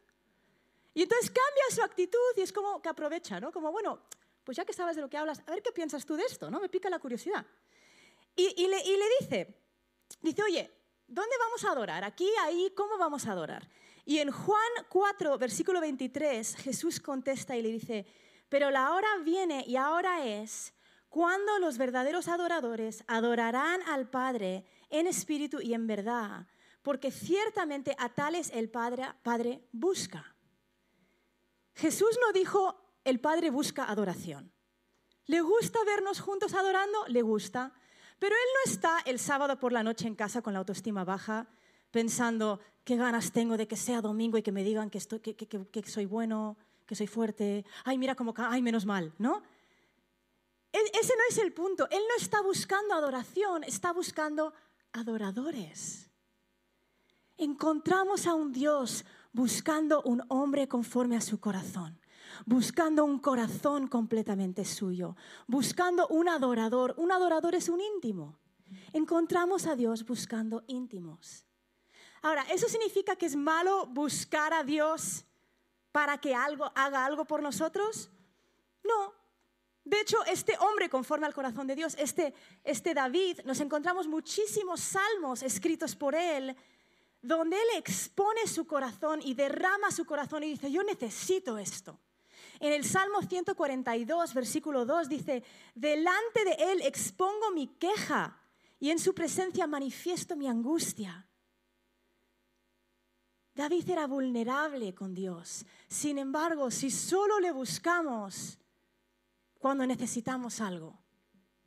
Y 0.95 1.03
entonces 1.03 1.31
cambia 1.31 1.65
su 1.71 1.83
actitud 1.83 2.19
y 2.37 2.43
es 2.43 2.53
como 2.53 2.83
que 2.83 2.89
aprovecha, 2.89 3.41
¿no? 3.41 3.51
Como, 3.51 3.73
bueno, 3.73 4.01
pues 4.45 4.57
ya 4.57 4.65
que 4.65 4.73
sabes 4.73 4.97
de 4.97 5.03
lo 5.03 5.09
que 5.09 5.17
hablas, 5.17 5.41
a 5.47 5.51
ver 5.51 5.63
qué 5.63 5.73
piensas 5.73 6.05
tú 6.05 6.17
de 6.17 6.25
esto, 6.25 6.51
¿no? 6.51 6.61
Me 6.61 6.69
pica 6.69 6.91
la 6.91 6.99
curiosidad. 6.99 7.47
Y, 8.35 8.67
le, 8.67 8.83
y 8.83 8.97
le 8.97 9.05
dice, 9.21 9.55
dice, 10.21 10.43
oye, 10.43 10.71
¿dónde 11.07 11.37
vamos 11.39 11.65
a 11.65 11.73
adorar? 11.73 12.05
Aquí, 12.05 12.29
ahí, 12.41 12.73
¿cómo 12.75 12.97
vamos 12.99 13.27
a 13.27 13.33
adorar? 13.33 13.69
Y 14.05 14.19
en 14.19 14.31
Juan 14.31 14.71
4, 14.89 15.39
versículo 15.39 15.81
23, 15.81 16.57
Jesús 16.57 16.99
contesta 16.99 17.57
y 17.57 17.63
le 17.63 17.69
dice, 17.69 18.07
pero 18.53 18.71
la 18.71 18.93
hora 18.93 19.09
viene 19.25 19.65
y 19.67 19.77
ahora 19.77 20.27
es 20.27 20.75
cuando 21.09 21.59
los 21.59 21.79
verdaderos 21.79 22.29
adoradores 22.29 23.03
adorarán 23.07 23.81
al 23.89 24.11
Padre 24.11 24.67
en 24.91 25.07
espíritu 25.07 25.63
y 25.63 25.73
en 25.73 25.87
verdad, 25.87 26.47
porque 26.83 27.11
ciertamente 27.11 27.97
a 27.99 28.11
tales 28.11 28.51
el 28.53 28.69
Padre, 28.69 29.67
busca. 29.73 30.37
Jesús 31.75 32.19
no 32.21 32.31
dijo, 32.35 32.77
el 33.05 33.21
Padre 33.21 33.49
busca 33.49 33.91
adoración. 33.91 34.53
¿Le 35.25 35.41
gusta 35.41 35.79
vernos 35.87 36.21
juntos 36.21 36.53
adorando? 36.53 37.07
Le 37.09 37.23
gusta. 37.23 37.73
Pero 38.19 38.35
Él 38.35 38.49
no 38.67 38.71
está 38.71 38.99
el 39.07 39.19
sábado 39.19 39.59
por 39.59 39.73
la 39.73 39.83
noche 39.83 40.07
en 40.07 40.15
casa 40.15 40.43
con 40.43 40.53
la 40.53 40.59
autoestima 40.59 41.07
baja, 41.07 41.49
pensando, 41.91 42.61
qué 42.85 42.97
ganas 42.97 43.33
tengo 43.33 43.57
de 43.57 43.67
que 43.67 43.77
sea 43.77 44.03
domingo 44.03 44.37
y 44.37 44.43
que 44.43 44.53
me 44.53 44.63
digan 44.63 44.91
que, 44.91 44.99
estoy, 44.99 45.21
que, 45.21 45.35
que, 45.35 45.83
soy 45.85 46.05
bueno, 46.05 46.59
que 46.87 46.95
soy 46.95 47.07
fuerte. 47.07 47.65
Ay, 47.85 47.99
mira 47.99 48.15
cómo, 48.15 48.35
ay, 48.37 48.63
menos 48.63 48.87
mal, 48.87 49.13
¿no? 49.19 49.43
E, 50.73 50.79
ese 51.01 51.15
no 51.17 51.23
es 51.29 51.39
el 51.39 51.53
punto. 51.53 51.89
Él 51.91 52.03
no 52.09 52.17
está 52.23 52.41
buscando 52.43 52.95
adoración, 52.95 53.65
está 53.65 53.93
buscando 53.93 54.53
adoradores. 54.93 56.11
Encontramos 57.37 58.27
a 58.27 58.35
un 58.35 58.53
Dios 58.53 59.05
buscando 59.33 60.03
un 60.03 60.23
hombre 60.29 60.69
conforme 60.69 61.17
a 61.17 61.21
su 61.21 61.41
corazón 61.41 61.99
buscando 62.47 63.05
un 63.05 63.19
corazón 63.19 63.89
completamente 63.89 64.65
suyo, 64.65 65.17
buscando 65.47 66.07
un 66.09 66.29
adorador. 66.29 66.95
Un 66.97 67.13
adorador 67.13 67.55
es 67.55 67.69
un 67.69 67.81
íntimo. 67.81 68.39
Encontramos 68.93 69.67
a 69.67 69.77
Dios 69.77 70.05
buscando 70.05 70.65
íntimos. 70.67 71.45
Ahora, 72.23 72.43
¿eso 72.51 72.69
significa 72.69 73.17
que 73.17 73.27
es 73.27 73.37
malo 73.37 73.87
buscar 73.87 74.53
a 74.53 74.63
Dios 74.63 75.25
para 75.93 76.19
que 76.19 76.35
algo, 76.35 76.73
haga 76.75 77.05
algo 77.05 77.25
por 77.25 77.43
nosotros? 77.43 78.11
No. 78.83 79.15
De 79.85 80.01
hecho, 80.01 80.25
este 80.27 80.57
hombre 80.59 80.89
conforme 80.89 81.27
al 81.27 81.35
corazón 81.35 81.67
de 81.67 81.75
Dios, 81.75 81.95
este, 81.99 82.35
este 82.65 82.95
David, 82.95 83.41
nos 83.45 83.61
encontramos 83.61 84.07
muchísimos 84.07 84.81
salmos 84.81 85.43
escritos 85.43 85.95
por 85.95 86.15
él, 86.15 86.57
donde 87.21 87.57
él 87.57 87.69
expone 87.77 88.47
su 88.47 88.67
corazón 88.67 89.21
y 89.23 89.35
derrama 89.35 89.91
su 89.91 90.05
corazón 90.05 90.45
y 90.45 90.51
dice, 90.51 90.71
yo 90.71 90.83
necesito 90.83 91.59
esto. 91.59 91.99
En 92.63 92.73
el 92.73 92.85
Salmo 92.85 93.23
142, 93.23 94.35
versículo 94.35 94.87
2 94.87 95.09
dice, 95.09 95.43
delante 95.75 96.45
de 96.45 96.53
Él 96.73 96.81
expongo 96.83 97.51
mi 97.51 97.67
queja 97.67 98.39
y 98.79 98.91
en 98.91 99.01
su 99.01 99.15
presencia 99.15 99.67
manifiesto 99.67 100.37
mi 100.37 100.47
angustia. 100.47 101.27
David 103.55 103.91
era 103.91 104.07
vulnerable 104.07 104.95
con 104.95 105.15
Dios. 105.15 105.67
Sin 105.89 106.19
embargo, 106.19 106.71
si 106.71 106.91
solo 106.91 107.39
le 107.39 107.53
buscamos 107.53 108.59
cuando 109.59 109.87
necesitamos 109.87 110.61
algo, 110.61 110.99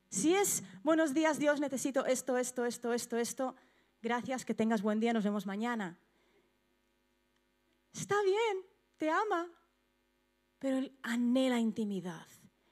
si 0.10 0.34
es 0.34 0.64
buenos 0.84 1.14
días 1.14 1.38
Dios, 1.38 1.60
necesito 1.60 2.06
esto, 2.06 2.38
esto, 2.38 2.66
esto, 2.66 2.94
esto, 2.94 3.18
esto, 3.18 3.56
gracias, 4.02 4.46
que 4.46 4.54
tengas 4.54 4.82
buen 4.82 5.00
día, 5.00 5.14
nos 5.14 5.24
vemos 5.24 5.46
mañana. 5.46 6.00
Está 7.94 8.16
bien, 8.24 8.66
te 8.98 9.10
ama, 9.10 9.48
pero 10.60 10.78
Él 10.78 10.98
anhela 11.04 11.60
intimidad. 11.60 12.26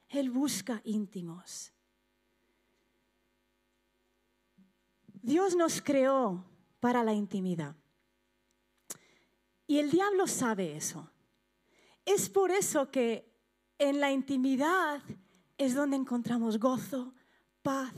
Él 0.09 0.29
busca 0.29 0.81
íntimos. 0.83 1.71
Dios 5.21 5.55
nos 5.55 5.81
creó 5.81 6.45
para 6.79 7.03
la 7.03 7.13
intimidad. 7.13 7.75
Y 9.73 9.79
el 9.79 9.89
diablo 9.89 10.27
sabe 10.27 10.75
eso. 10.75 11.09
Es 12.05 12.29
por 12.29 12.51
eso 12.51 12.91
que 12.91 13.33
en 13.79 13.99
la 13.99 14.11
intimidad 14.11 15.01
es 15.57 15.73
donde 15.73 15.95
encontramos 15.95 16.59
gozo, 16.59 17.15
paz, 17.63 17.91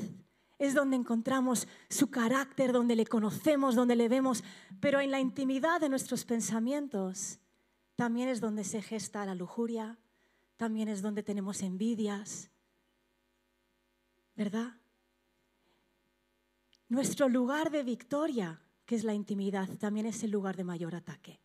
es 0.57 0.73
donde 0.73 0.95
encontramos 0.95 1.67
su 1.89 2.09
carácter, 2.09 2.71
donde 2.71 2.95
le 2.95 3.05
conocemos, 3.05 3.75
donde 3.75 3.97
le 3.97 4.07
vemos, 4.07 4.41
pero 4.79 5.01
en 5.01 5.11
la 5.11 5.19
intimidad 5.19 5.81
de 5.81 5.89
nuestros 5.89 6.23
pensamientos 6.23 7.39
también 7.97 8.29
es 8.29 8.39
donde 8.39 8.63
se 8.63 8.81
gesta 8.81 9.25
la 9.25 9.35
lujuria, 9.35 9.99
también 10.55 10.87
es 10.87 11.01
donde 11.01 11.23
tenemos 11.23 11.61
envidias, 11.61 12.51
¿verdad? 14.33 14.77
Nuestro 16.87 17.27
lugar 17.27 17.69
de 17.69 17.83
victoria, 17.83 18.61
que 18.85 18.95
es 18.95 19.03
la 19.03 19.13
intimidad, 19.13 19.67
también 19.77 20.05
es 20.05 20.23
el 20.23 20.31
lugar 20.31 20.55
de 20.55 20.63
mayor 20.63 20.95
ataque. 20.95 21.41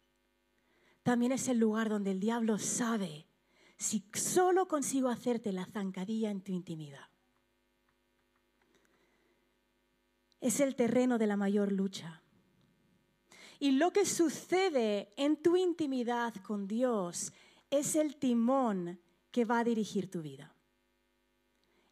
También 1.03 1.33
es 1.33 1.49
el 1.49 1.59
lugar 1.59 1.89
donde 1.89 2.11
el 2.11 2.21
diablo 2.21 2.59
sabe 2.59 3.27
si 3.77 4.05
solo 4.13 4.69
consigo 4.69 5.09
hacerte 5.09 5.53
la 5.53 5.65
zancadilla 5.65 6.31
en 6.31 6.43
tu 6.43 6.53
intimidad. 6.53 7.09
Es 10.41 10.61
el 10.61 10.75
terreno 10.75 11.19
de 11.19 11.27
la 11.27 11.37
mayor 11.37 11.73
lucha. 11.73 12.23
Y 13.59 13.73
lo 13.73 13.93
que 13.93 14.07
sucede 14.07 15.13
en 15.17 15.37
tu 15.37 15.57
intimidad 15.57 16.35
con 16.37 16.67
Dios 16.67 17.33
es 17.71 17.95
el 17.95 18.17
timón 18.17 18.99
que 19.31 19.45
va 19.45 19.61
a 19.61 19.65
dirigir 19.65 20.11
tu 20.11 20.23
vida. 20.23 20.55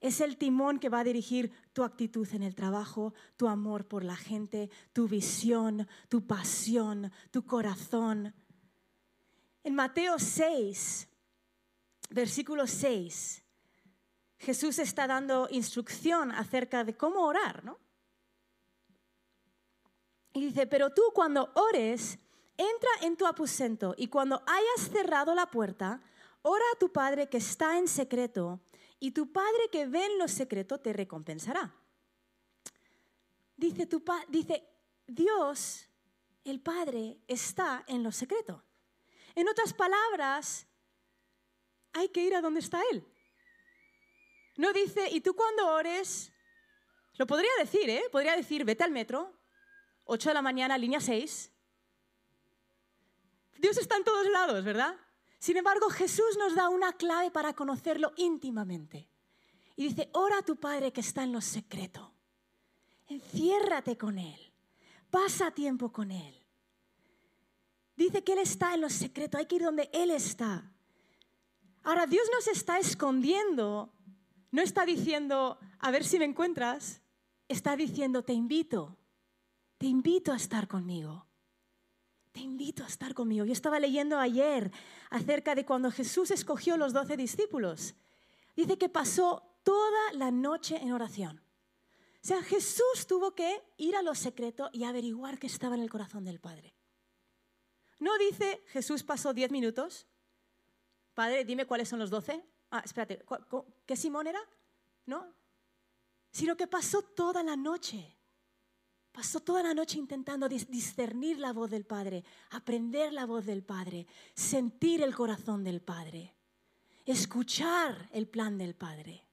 Es 0.00 0.20
el 0.20 0.36
timón 0.36 0.78
que 0.78 0.88
va 0.88 1.00
a 1.00 1.04
dirigir 1.04 1.50
tu 1.72 1.82
actitud 1.82 2.28
en 2.32 2.42
el 2.42 2.54
trabajo, 2.54 3.14
tu 3.36 3.48
amor 3.48 3.86
por 3.86 4.04
la 4.04 4.16
gente, 4.16 4.70
tu 4.92 5.08
visión, 5.08 5.88
tu 6.08 6.26
pasión, 6.26 7.10
tu 7.30 7.44
corazón. 7.44 8.32
En 9.68 9.74
Mateo 9.74 10.18
6, 10.18 11.06
versículo 12.08 12.66
6, 12.66 13.42
Jesús 14.38 14.78
está 14.78 15.06
dando 15.06 15.46
instrucción 15.50 16.32
acerca 16.32 16.84
de 16.84 16.96
cómo 16.96 17.20
orar, 17.26 17.62
¿no? 17.62 17.78
Y 20.32 20.46
dice, 20.46 20.66
pero 20.66 20.88
tú 20.94 21.02
cuando 21.12 21.52
ores, 21.52 22.18
entra 22.56 22.88
en 23.02 23.18
tu 23.18 23.26
aposento 23.26 23.94
y 23.98 24.08
cuando 24.08 24.42
hayas 24.46 24.90
cerrado 24.90 25.34
la 25.34 25.50
puerta, 25.50 26.00
ora 26.40 26.64
a 26.74 26.78
tu 26.78 26.90
Padre 26.90 27.28
que 27.28 27.36
está 27.36 27.76
en 27.76 27.88
secreto 27.88 28.60
y 28.98 29.10
tu 29.10 29.30
Padre 29.30 29.68
que 29.70 29.84
ve 29.84 30.06
en 30.06 30.18
lo 30.18 30.28
secreto 30.28 30.80
te 30.80 30.94
recompensará. 30.94 31.74
Dice, 33.54 33.84
tu 33.84 34.02
dice 34.30 34.66
Dios, 35.06 35.90
el 36.42 36.58
Padre, 36.58 37.18
está 37.28 37.84
en 37.86 38.02
lo 38.02 38.12
secreto. 38.12 38.64
En 39.38 39.48
otras 39.48 39.72
palabras, 39.72 40.66
hay 41.92 42.08
que 42.08 42.24
ir 42.24 42.34
a 42.34 42.40
donde 42.40 42.58
está 42.58 42.82
Él. 42.90 43.06
No 44.56 44.72
dice, 44.72 45.08
y 45.12 45.20
tú 45.20 45.36
cuando 45.36 45.68
ores, 45.68 46.32
Lo 47.18 47.26
podría 47.26 47.50
decir, 47.60 47.88
¿eh? 47.88 48.02
Podría 48.10 48.34
decir, 48.34 48.64
vete 48.64 48.82
al 48.82 48.90
metro, 48.90 49.32
8 50.06 50.30
de 50.30 50.34
la 50.34 50.42
mañana, 50.42 50.76
línea 50.76 51.00
6. 51.00 51.52
Dios 53.58 53.76
está 53.76 53.96
en 53.96 54.04
todos 54.04 54.28
lados, 54.28 54.64
¿verdad? 54.64 54.96
Sin 55.38 55.56
embargo, 55.56 55.88
Jesús 55.88 56.36
nos 56.36 56.56
da 56.56 56.68
una 56.68 56.94
clave 56.94 57.30
para 57.30 57.54
conocerlo 57.54 58.12
íntimamente. 58.16 59.08
Y 59.76 59.84
dice, 59.84 60.10
ora 60.14 60.38
a 60.38 60.42
tu 60.42 60.56
Padre 60.56 60.92
que 60.92 61.00
está 61.00 61.22
en 61.22 61.32
lo 61.32 61.40
secreto. 61.40 62.12
Enciérrate 63.06 63.96
con 63.96 64.18
Él. 64.18 64.52
Pasa 65.10 65.52
tiempo 65.52 65.92
con 65.92 66.10
Él. 66.10 66.47
Dice 67.98 68.22
que 68.22 68.34
Él 68.34 68.38
está 68.38 68.74
en 68.74 68.80
lo 68.80 68.90
secreto. 68.90 69.38
Hay 69.38 69.46
que 69.46 69.56
ir 69.56 69.62
donde 69.62 69.90
Él 69.92 70.12
está. 70.12 70.70
Ahora, 71.82 72.06
Dios 72.06 72.22
no 72.32 72.40
se 72.40 72.52
está 72.52 72.78
escondiendo. 72.78 73.92
No 74.52 74.62
está 74.62 74.86
diciendo, 74.86 75.58
a 75.80 75.90
ver 75.90 76.04
si 76.04 76.16
me 76.20 76.24
encuentras. 76.24 77.02
Está 77.48 77.74
diciendo, 77.74 78.22
te 78.22 78.34
invito. 78.34 78.96
Te 79.78 79.86
invito 79.86 80.30
a 80.30 80.36
estar 80.36 80.68
conmigo. 80.68 81.26
Te 82.30 82.38
invito 82.38 82.84
a 82.84 82.86
estar 82.86 83.14
conmigo. 83.14 83.44
Yo 83.44 83.52
estaba 83.52 83.80
leyendo 83.80 84.16
ayer 84.20 84.70
acerca 85.10 85.56
de 85.56 85.66
cuando 85.66 85.90
Jesús 85.90 86.30
escogió 86.30 86.76
los 86.76 86.92
doce 86.92 87.16
discípulos. 87.16 87.96
Dice 88.54 88.78
que 88.78 88.88
pasó 88.88 89.42
toda 89.64 90.12
la 90.12 90.30
noche 90.30 90.76
en 90.76 90.92
oración. 90.92 91.42
O 92.22 92.26
sea, 92.28 92.44
Jesús 92.44 93.08
tuvo 93.08 93.34
que 93.34 93.60
ir 93.76 93.96
a 93.96 94.02
lo 94.02 94.14
secreto 94.14 94.70
y 94.72 94.84
averiguar 94.84 95.40
qué 95.40 95.48
estaba 95.48 95.74
en 95.74 95.82
el 95.82 95.90
corazón 95.90 96.24
del 96.24 96.38
Padre. 96.38 96.77
No 97.98 98.16
dice 98.18 98.62
Jesús 98.68 99.02
pasó 99.02 99.34
diez 99.34 99.50
minutos. 99.50 100.06
Padre, 101.14 101.44
dime 101.44 101.66
cuáles 101.66 101.88
son 101.88 101.98
los 101.98 102.10
doce. 102.10 102.44
Ah, 102.70 102.82
espérate, 102.84 103.24
¿qué 103.86 103.96
Simón 103.96 104.26
era? 104.26 104.40
¿No? 105.06 105.34
Sino 106.30 106.56
que 106.56 106.66
pasó 106.66 107.02
toda 107.02 107.42
la 107.42 107.56
noche. 107.56 108.16
Pasó 109.10 109.40
toda 109.40 109.64
la 109.64 109.74
noche 109.74 109.98
intentando 109.98 110.48
discernir 110.48 111.40
la 111.40 111.52
voz 111.52 111.70
del 111.70 111.84
Padre, 111.84 112.22
aprender 112.50 113.12
la 113.12 113.26
voz 113.26 113.46
del 113.46 113.64
Padre, 113.64 114.06
sentir 114.34 115.02
el 115.02 115.12
corazón 115.12 115.64
del 115.64 115.80
Padre, 115.80 116.36
escuchar 117.04 118.08
el 118.12 118.28
plan 118.28 118.56
del 118.58 118.76
Padre. 118.76 119.26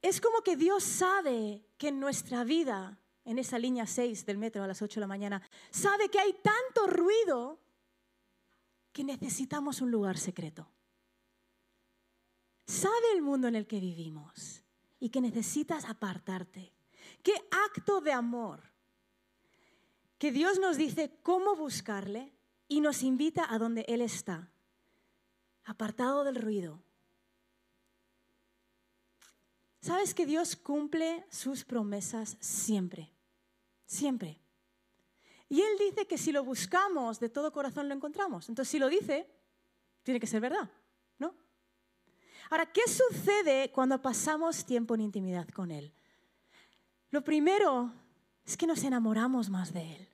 Es 0.00 0.22
como 0.22 0.40
que 0.40 0.56
Dios 0.56 0.84
sabe 0.84 1.66
que 1.76 1.88
en 1.88 2.00
nuestra 2.00 2.44
vida, 2.44 2.98
en 3.24 3.38
esa 3.38 3.58
línea 3.58 3.86
6 3.86 4.26
del 4.26 4.38
metro 4.38 4.62
a 4.62 4.66
las 4.66 4.82
8 4.82 4.94
de 4.94 5.00
la 5.00 5.06
mañana, 5.06 5.42
sabe 5.70 6.08
que 6.08 6.18
hay 6.18 6.32
tanto 6.34 6.86
ruido 6.86 7.58
que 8.92 9.04
necesitamos 9.04 9.80
un 9.80 9.90
lugar 9.90 10.18
secreto. 10.18 10.68
Sabe 12.66 13.12
el 13.14 13.22
mundo 13.22 13.48
en 13.48 13.56
el 13.56 13.66
que 13.66 13.80
vivimos 13.80 14.62
y 15.00 15.10
que 15.10 15.20
necesitas 15.20 15.84
apartarte. 15.84 16.72
Qué 17.22 17.34
acto 17.66 18.00
de 18.00 18.12
amor. 18.12 18.60
Que 20.18 20.30
Dios 20.30 20.58
nos 20.60 20.76
dice 20.76 21.18
cómo 21.22 21.56
buscarle 21.56 22.32
y 22.68 22.80
nos 22.80 23.02
invita 23.02 23.52
a 23.52 23.58
donde 23.58 23.84
Él 23.88 24.00
está, 24.00 24.50
apartado 25.64 26.24
del 26.24 26.36
ruido, 26.36 26.82
¿Sabes 29.82 30.14
que 30.14 30.26
Dios 30.26 30.54
cumple 30.54 31.26
sus 31.28 31.64
promesas 31.64 32.36
siempre? 32.38 33.10
Siempre. 33.84 34.40
Y 35.48 35.60
Él 35.60 35.76
dice 35.76 36.06
que 36.06 36.16
si 36.16 36.30
lo 36.30 36.44
buscamos 36.44 37.18
de 37.18 37.28
todo 37.28 37.52
corazón 37.52 37.88
lo 37.88 37.94
encontramos. 37.94 38.48
Entonces, 38.48 38.70
si 38.70 38.78
lo 38.78 38.88
dice, 38.88 39.28
tiene 40.04 40.20
que 40.20 40.28
ser 40.28 40.40
verdad, 40.40 40.70
¿no? 41.18 41.34
Ahora, 42.48 42.66
¿qué 42.66 42.82
sucede 42.86 43.72
cuando 43.72 44.00
pasamos 44.00 44.64
tiempo 44.64 44.94
en 44.94 45.00
intimidad 45.00 45.48
con 45.48 45.72
Él? 45.72 45.92
Lo 47.10 47.24
primero 47.24 47.92
es 48.44 48.56
que 48.56 48.68
nos 48.68 48.84
enamoramos 48.84 49.50
más 49.50 49.72
de 49.72 49.96
Él. 49.96 50.08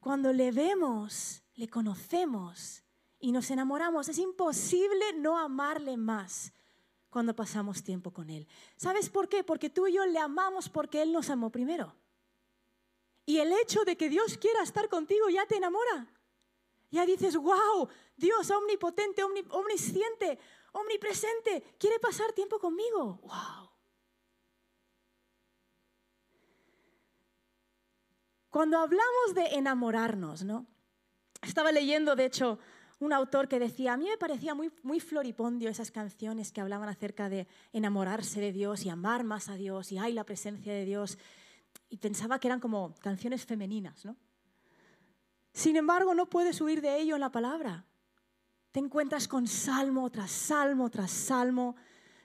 Cuando 0.00 0.34
le 0.34 0.52
vemos, 0.52 1.42
le 1.54 1.66
conocemos 1.68 2.82
y 3.18 3.32
nos 3.32 3.50
enamoramos, 3.50 4.10
es 4.10 4.18
imposible 4.18 5.14
no 5.16 5.38
amarle 5.38 5.96
más 5.96 6.52
cuando 7.10 7.34
pasamos 7.34 7.82
tiempo 7.82 8.12
con 8.12 8.30
Él. 8.30 8.46
¿Sabes 8.76 9.08
por 9.08 9.28
qué? 9.28 9.44
Porque 9.44 9.70
tú 9.70 9.86
y 9.86 9.94
yo 9.94 10.06
le 10.06 10.18
amamos 10.18 10.68
porque 10.68 11.02
Él 11.02 11.12
nos 11.12 11.30
amó 11.30 11.50
primero. 11.50 11.94
Y 13.24 13.38
el 13.38 13.52
hecho 13.52 13.84
de 13.84 13.96
que 13.96 14.08
Dios 14.08 14.38
quiera 14.38 14.62
estar 14.62 14.88
contigo 14.88 15.28
ya 15.28 15.46
te 15.46 15.56
enamora. 15.56 16.06
Ya 16.90 17.04
dices, 17.04 17.36
wow, 17.36 17.88
Dios 18.16 18.50
omnipotente, 18.50 19.22
omnisciente, 19.22 20.38
omnipresente, 20.72 21.62
quiere 21.78 21.98
pasar 21.98 22.32
tiempo 22.32 22.58
conmigo. 22.58 23.20
Wow. 23.22 23.70
Cuando 28.50 28.78
hablamos 28.78 29.34
de 29.34 29.56
enamorarnos, 29.56 30.42
¿no? 30.42 30.66
Estaba 31.42 31.70
leyendo, 31.70 32.16
de 32.16 32.24
hecho, 32.24 32.58
un 33.00 33.12
autor 33.12 33.48
que 33.48 33.58
decía, 33.58 33.92
a 33.92 33.96
mí 33.96 34.06
me 34.08 34.16
parecía 34.16 34.54
muy, 34.54 34.72
muy 34.82 35.00
floripondio 35.00 35.70
esas 35.70 35.90
canciones 35.90 36.52
que 36.52 36.60
hablaban 36.60 36.88
acerca 36.88 37.28
de 37.28 37.46
enamorarse 37.72 38.40
de 38.40 38.52
Dios 38.52 38.84
y 38.84 38.90
amar 38.90 39.24
más 39.24 39.48
a 39.48 39.54
Dios 39.54 39.92
y 39.92 39.98
hay 39.98 40.12
la 40.12 40.24
presencia 40.24 40.72
de 40.72 40.84
Dios. 40.84 41.18
Y 41.88 41.98
pensaba 41.98 42.38
que 42.38 42.48
eran 42.48 42.60
como 42.60 42.94
canciones 43.00 43.46
femeninas, 43.46 44.04
¿no? 44.04 44.16
Sin 45.52 45.76
embargo, 45.76 46.14
no 46.14 46.26
puedes 46.26 46.60
huir 46.60 46.80
de 46.80 47.00
ello 47.00 47.14
en 47.14 47.20
la 47.20 47.32
palabra. 47.32 47.84
Te 48.72 48.80
encuentras 48.80 49.26
con 49.26 49.46
salmo 49.46 50.10
tras 50.10 50.30
salmo 50.30 50.90
tras 50.90 51.10
salmo 51.10 51.76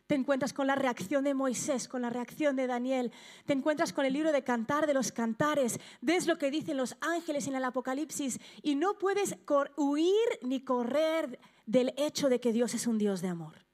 te 0.07 0.15
encuentras 0.15 0.53
con 0.53 0.67
la 0.67 0.75
reacción 0.75 1.23
de 1.23 1.33
Moisés, 1.33 1.87
con 1.87 2.01
la 2.01 2.09
reacción 2.09 2.55
de 2.55 2.67
Daniel, 2.67 3.11
te 3.45 3.53
encuentras 3.53 3.93
con 3.93 4.05
el 4.05 4.13
libro 4.13 4.31
de 4.31 4.43
cantar 4.43 4.87
de 4.87 4.93
los 4.93 5.11
cantares, 5.11 5.79
ves 6.01 6.27
lo 6.27 6.37
que 6.37 6.51
dicen 6.51 6.77
los 6.77 6.95
ángeles 7.01 7.47
en 7.47 7.55
el 7.55 7.63
Apocalipsis 7.63 8.39
y 8.61 8.75
no 8.75 8.97
puedes 8.97 9.35
huir 9.77 10.39
ni 10.41 10.63
correr 10.63 11.39
del 11.65 11.93
hecho 11.97 12.29
de 12.29 12.39
que 12.39 12.53
Dios 12.53 12.73
es 12.73 12.87
un 12.87 12.97
Dios 12.97 13.21
de 13.21 13.29
amor. 13.29 13.65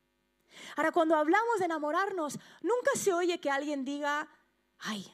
Ahora, 0.76 0.92
cuando 0.92 1.16
hablamos 1.16 1.60
de 1.60 1.66
enamorarnos, 1.66 2.40
nunca 2.62 2.92
se 2.96 3.14
oye 3.14 3.40
que 3.40 3.50
alguien 3.50 3.86
diga, 3.86 4.28
ay, 4.80 5.06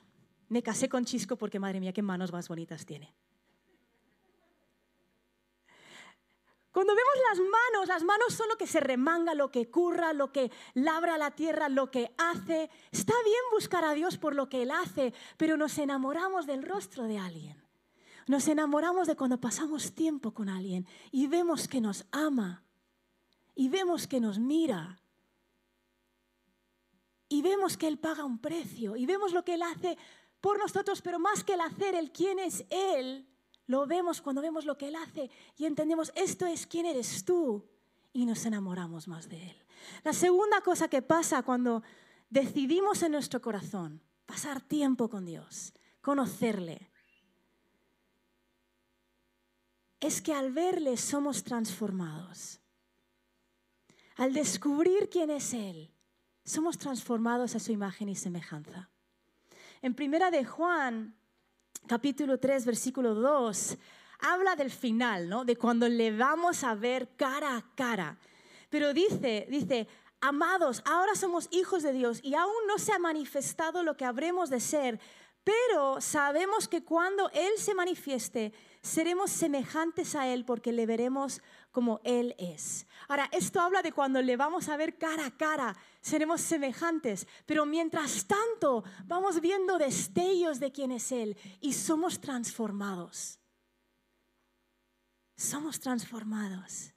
me 0.50 0.64
casé 0.64 0.90
con 0.90 1.06
Chisco 1.06 1.38
porque 1.38 1.60
madre 1.60 1.80
mía, 1.80 1.94
qué 1.94 2.02
manos 2.02 2.32
más 2.32 2.48
bonitas 2.48 2.86
tiene. 2.86 3.16
Cuando 6.76 6.94
vemos 6.94 7.14
las 7.30 7.40
manos, 7.40 7.88
las 7.88 8.04
manos 8.04 8.34
son 8.34 8.50
lo 8.50 8.58
que 8.58 8.68
se 8.68 8.82
remanga, 8.82 9.34
lo 9.34 9.50
que 9.50 9.70
curra, 9.70 10.12
lo 10.12 10.34
que 10.34 10.52
labra 10.74 11.18
la 11.18 11.32
tierra, 11.32 11.70
lo 11.70 11.90
que 11.90 12.14
hace. 12.18 12.70
Está 12.92 13.14
bien 13.24 13.40
buscar 13.54 13.86
a 13.86 13.94
Dios 13.94 14.18
por 14.18 14.36
lo 14.36 14.50
que 14.50 14.64
Él 14.64 14.72
hace, 14.72 15.14
pero 15.38 15.56
nos 15.56 15.78
enamoramos 15.78 16.46
del 16.46 16.64
rostro 16.64 17.06
de 17.06 17.18
alguien. 17.18 17.64
Nos 18.28 18.50
enamoramos 18.50 19.08
de 19.08 19.16
cuando 19.16 19.40
pasamos 19.40 19.96
tiempo 19.96 20.34
con 20.34 20.50
alguien 20.50 20.86
y 21.14 21.28
vemos 21.28 21.70
que 21.70 21.80
nos 21.80 22.04
ama 22.12 22.66
y 23.56 23.70
vemos 23.70 24.06
que 24.06 24.20
nos 24.20 24.38
mira 24.38 25.00
y 27.30 27.42
vemos 27.42 27.78
que 27.78 27.88
Él 27.88 28.00
paga 28.00 28.26
un 28.26 28.40
precio 28.40 28.98
y 28.98 29.06
vemos 29.06 29.32
lo 29.32 29.46
que 29.46 29.54
Él 29.54 29.62
hace 29.62 29.98
por 30.42 30.60
nosotros, 30.60 31.02
pero 31.02 31.20
más 31.20 31.42
que 31.46 31.54
el 31.54 31.62
hacer, 31.62 31.96
el 31.96 32.12
quién 32.12 32.38
es 32.38 32.66
Él, 32.70 33.26
lo 33.68 33.88
vemos 33.88 34.22
cuando 34.22 34.42
vemos 34.42 34.66
lo 34.66 34.78
que 34.78 34.88
Él 34.88 34.96
hace 34.96 35.30
y 35.58 35.66
entendemos, 35.66 36.12
esto 36.16 36.46
es 36.46 36.68
quién 36.68 36.86
eres 36.86 37.26
tú 37.26 37.66
y 38.14 38.26
nos 38.26 38.46
enamoramos 38.46 39.08
más 39.08 39.28
de 39.30 39.42
Él. 39.52 39.66
La 40.04 40.14
segunda 40.14 40.62
cosa 40.62 40.88
que 40.88 41.02
pasa 41.02 41.44
cuando 41.44 41.84
decidimos 42.30 43.02
en 43.04 43.12
nuestro 43.12 43.42
corazón 43.42 44.02
pasar 44.26 44.62
tiempo 44.62 45.10
con 45.10 45.26
Dios, 45.26 45.74
conocerle, 46.02 46.92
es 50.00 50.22
que 50.22 50.34
al 50.34 50.52
verle 50.52 50.98
somos 50.98 51.44
transformados. 51.44 52.60
Al 54.18 54.34
descubrir 54.34 55.10
quién 55.10 55.30
es 55.30 55.54
Él, 55.54 55.92
somos 56.44 56.78
transformados 56.78 57.56
a 57.56 57.60
su 57.60 57.72
imagen 57.72 58.08
y 58.08 58.16
semejanza. 58.16 58.90
En 59.82 59.96
primera 59.96 60.32
de 60.32 60.46
Juan 60.46 61.16
capítulo 61.88 62.40
3, 62.40 62.66
versículo 62.66 63.14
2, 63.14 63.78
habla 64.20 64.56
del 64.56 64.72
final, 64.72 65.30
¿no? 65.30 65.46
De 65.46 65.56
cuando 65.56 65.88
le 65.88 66.16
vamos 66.16 66.64
a 66.64 66.76
ver 66.76 67.10
cara 67.16 67.58
a 67.58 67.66
cara. 67.76 68.18
Pero 68.70 68.94
dice, 68.94 69.48
dice, 69.50 69.88
amados, 70.22 70.82
ahora 70.86 71.16
somos 71.16 71.48
hijos 71.52 71.84
de 71.84 71.94
Dios 71.94 72.20
y 72.24 72.36
aún 72.36 72.68
no 72.68 72.78
se 72.80 72.92
ha 72.92 73.00
manifestado 73.00 73.84
lo 73.84 73.96
que 73.96 74.06
habremos 74.06 74.50
de 74.50 74.60
ser, 74.60 75.00
pero 75.44 76.02
sabemos 76.02 76.68
que 76.68 76.84
cuando 76.84 77.30
Él 77.32 77.52
se 77.58 77.76
manifieste, 77.76 78.52
seremos 78.82 79.30
semejantes 79.30 80.16
a 80.16 80.28
Él 80.28 80.44
porque 80.44 80.72
le 80.72 80.88
veremos 80.88 81.42
como 81.76 82.00
Él 82.06 82.34
es. 82.38 82.88
Ahora, 83.10 83.28
esto 83.34 83.60
habla 83.60 83.82
de 83.82 83.92
cuando 83.92 84.22
le 84.22 84.38
vamos 84.38 84.70
a 84.70 84.78
ver 84.78 84.98
cara 84.98 85.26
a 85.26 85.36
cara, 85.36 85.76
seremos 86.00 86.40
semejantes, 86.40 87.28
pero 87.46 87.66
mientras 87.66 88.26
tanto 88.26 88.86
vamos 89.04 89.42
viendo 89.42 89.78
destellos 89.78 90.62
de 90.62 90.72
quién 90.72 90.94
es 90.94 91.12
Él 91.12 91.38
y 91.60 91.74
somos 91.74 92.22
transformados. 92.22 93.40
Somos 95.36 95.82
transformados. 95.82 96.94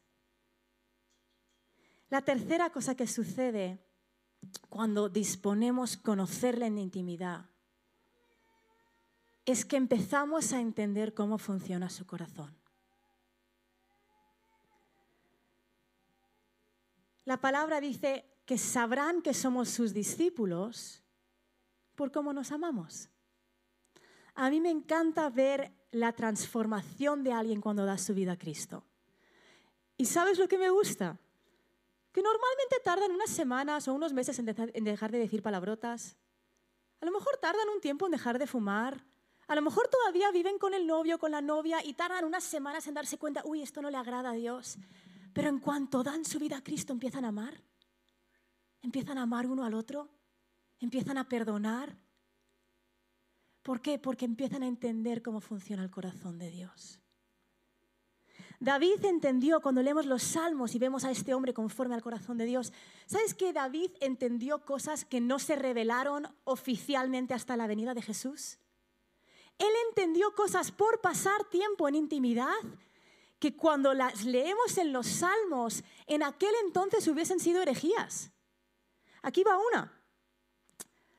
La 2.09 2.23
tercera 2.23 2.71
cosa 2.71 2.95
que 2.95 3.09
sucede 3.09 3.85
cuando 4.69 5.09
disponemos 5.09 5.97
conocerle 5.97 6.67
en 6.67 6.79
intimidad 6.79 7.51
es 9.45 9.65
que 9.65 9.77
empezamos 9.77 10.53
a 10.53 10.61
entender 10.61 11.15
cómo 11.15 11.37
funciona 11.37 11.91
su 11.91 12.07
corazón. 12.07 12.68
La 17.29 17.37
palabra 17.37 17.79
dice 17.79 18.25
que 18.47 18.57
sabrán 18.57 19.21
que 19.21 19.35
somos 19.35 19.69
sus 19.69 19.93
discípulos 19.93 21.03
por 21.95 22.11
cómo 22.11 22.33
nos 22.33 22.53
amamos. 22.53 23.11
A 24.35 24.49
mí 24.49 24.63
me 24.63 24.71
encanta 24.71 25.29
ver 25.29 25.71
la 25.91 26.15
transformación 26.15 27.23
de 27.23 27.35
alguien 27.35 27.61
cuando 27.61 27.85
da 27.85 27.99
su 27.99 28.15
vida 28.15 28.33
a 28.33 28.39
Cristo. 28.39 28.83
¿Y 29.99 30.07
sabes 30.07 30.39
lo 30.39 30.49
que 30.49 30.57
me 30.57 30.71
gusta? 30.71 31.19
Que 32.13 32.23
normalmente 32.23 32.81
tardan 32.83 33.11
unas 33.11 33.29
semanas 33.29 33.89
o 33.89 33.93
unos 33.93 34.15
meses 34.15 34.39
en 34.39 34.47
dejar 34.85 35.13
de 35.13 35.19
decir 35.19 35.43
palabrotas. 35.43 36.17
A 37.03 37.05
lo 37.05 37.13
mejor 37.13 37.37
tardan 37.43 37.69
un 37.69 37.83
tiempo 37.83 38.07
en 38.07 38.13
dejar 38.13 38.39
de 38.39 38.47
fumar. 38.47 39.05
A 39.49 39.55
lo 39.55 39.61
mejor 39.61 39.87
todavía 39.89 40.31
viven 40.31 40.59
con 40.59 40.73
el 40.73 40.87
novio, 40.87 41.19
con 41.19 41.33
la 41.33 41.43
novia 41.43 41.85
y 41.85 41.93
tardan 41.93 42.25
unas 42.25 42.45
semanas 42.45 42.87
en 42.87 42.95
darse 42.95 43.19
cuenta, 43.19 43.43
uy, 43.45 43.61
esto 43.61 43.83
no 43.83 43.91
le 43.91 43.99
agrada 43.99 44.31
a 44.31 44.33
Dios. 44.33 44.79
Pero 45.33 45.49
en 45.49 45.59
cuanto 45.59 46.03
dan 46.03 46.25
su 46.25 46.39
vida 46.39 46.59
a 46.59 46.65
Cristo 46.65 46.93
empiezan 46.93 47.25
a 47.25 47.29
amar. 47.29 47.63
Empiezan 48.83 49.19
a 49.19 49.23
amar 49.23 49.47
uno 49.47 49.65
al 49.65 49.75
otro. 49.75 50.09
Empiezan 50.81 51.19
a 51.19 51.29
perdonar. 51.29 51.97
¿Por 53.63 53.81
qué? 53.81 53.99
Porque 53.99 54.25
empiezan 54.25 54.63
a 54.63 54.67
entender 54.67 55.23
cómo 55.23 55.41
funciona 55.41 55.83
el 55.83 55.91
corazón 55.91 56.39
de 56.39 56.51
Dios. 56.51 57.01
David 58.61 59.05
entendió 59.05 59.61
cuando 59.61 59.83
leemos 59.83 60.07
los 60.07 60.23
salmos 60.23 60.75
y 60.75 60.79
vemos 60.81 61.05
a 61.05 61.13
este 61.13 61.33
hombre 61.33 61.55
conforme 61.55 61.95
al 61.95 62.03
corazón 62.03 62.39
de 62.39 62.45
Dios. 62.45 62.73
¿Sabes 63.07 63.35
que 63.35 63.53
David 63.53 63.91
entendió 64.01 64.65
cosas 64.65 65.05
que 65.05 65.21
no 65.21 65.39
se 65.39 65.55
revelaron 65.55 66.27
oficialmente 66.45 67.35
hasta 67.35 67.57
la 67.57 67.69
venida 67.69 67.95
de 67.95 68.03
Jesús? 68.03 68.59
Él 69.59 69.73
entendió 69.89 70.35
cosas 70.35 70.73
por 70.73 71.01
pasar 71.01 71.45
tiempo 71.51 71.89
en 71.89 71.95
intimidad 71.95 72.49
que 73.39 73.57
cuando 73.57 73.95
las 73.95 74.25
leemos 74.25 74.79
en 74.79 74.93
los 74.93 75.07
salmos 75.07 75.83
en 76.07 76.23
aquel 76.23 76.55
entonces 76.65 77.07
hubiesen 77.09 77.39
sido 77.39 77.63
herejías. 77.63 78.31
Aquí 79.23 79.43
va 79.45 79.59
una. 79.73 79.95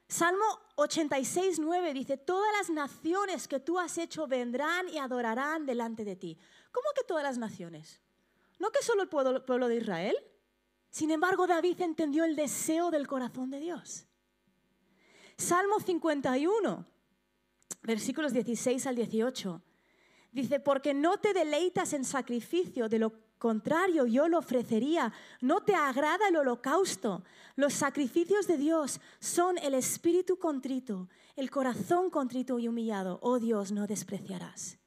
Salmo 0.07 0.43
86, 0.75 1.59
9 1.59 1.93
dice, 1.93 2.17
todas 2.17 2.51
las 2.57 2.69
naciones 2.71 3.47
que 3.47 3.59
tú 3.59 3.77
has 3.77 3.97
hecho 3.99 4.27
vendrán 4.27 4.89
y 4.89 4.97
adorarán 4.97 5.67
delante 5.67 6.03
de 6.03 6.15
ti. 6.15 6.37
¿Cómo 6.71 6.87
que 6.95 7.03
todas 7.03 7.23
las 7.23 7.37
naciones? 7.37 8.01
¿No 8.57 8.71
que 8.71 8.81
solo 8.81 9.03
el 9.03 9.09
pueblo, 9.09 9.67
de 9.67 9.75
Israel? 9.75 10.15
Sin 10.89 11.11
embargo, 11.11 11.45
David 11.45 11.81
entendió 11.81 12.25
el 12.25 12.35
deseo 12.35 12.89
del 12.89 13.07
corazón 13.07 13.51
de 13.51 13.59
Dios. 13.59 14.07
Salmo 15.37 15.79
51, 15.79 16.85
versículos 17.83 18.33
16 18.33 18.87
al 18.87 18.95
18. 18.95 19.61
Dice, 20.31 20.59
porque 20.59 20.93
no 20.93 21.17
te 21.17 21.33
deleitas 21.33 21.93
en 21.93 22.05
sacrificio, 22.05 22.87
de 22.87 22.99
lo 22.99 23.13
contrario 23.39 24.05
yo 24.05 24.27
lo 24.27 24.37
ofrecería. 24.37 25.11
No 25.41 25.63
te 25.63 25.73
agrada 25.73 26.27
el 26.27 26.35
holocausto. 26.35 27.23
Los 27.55 27.73
sacrificios 27.73 28.45
de 28.45 28.57
Dios 28.57 29.01
son 29.19 29.57
el 29.57 29.73
espíritu 29.73 30.37
contrito, 30.37 31.09
el 31.35 31.49
corazón 31.49 32.11
contrito 32.11 32.59
y 32.59 32.67
humillado. 32.67 33.19
Oh 33.23 33.39
Dios, 33.39 33.71
no 33.71 33.87
despreciarás. 33.87 34.77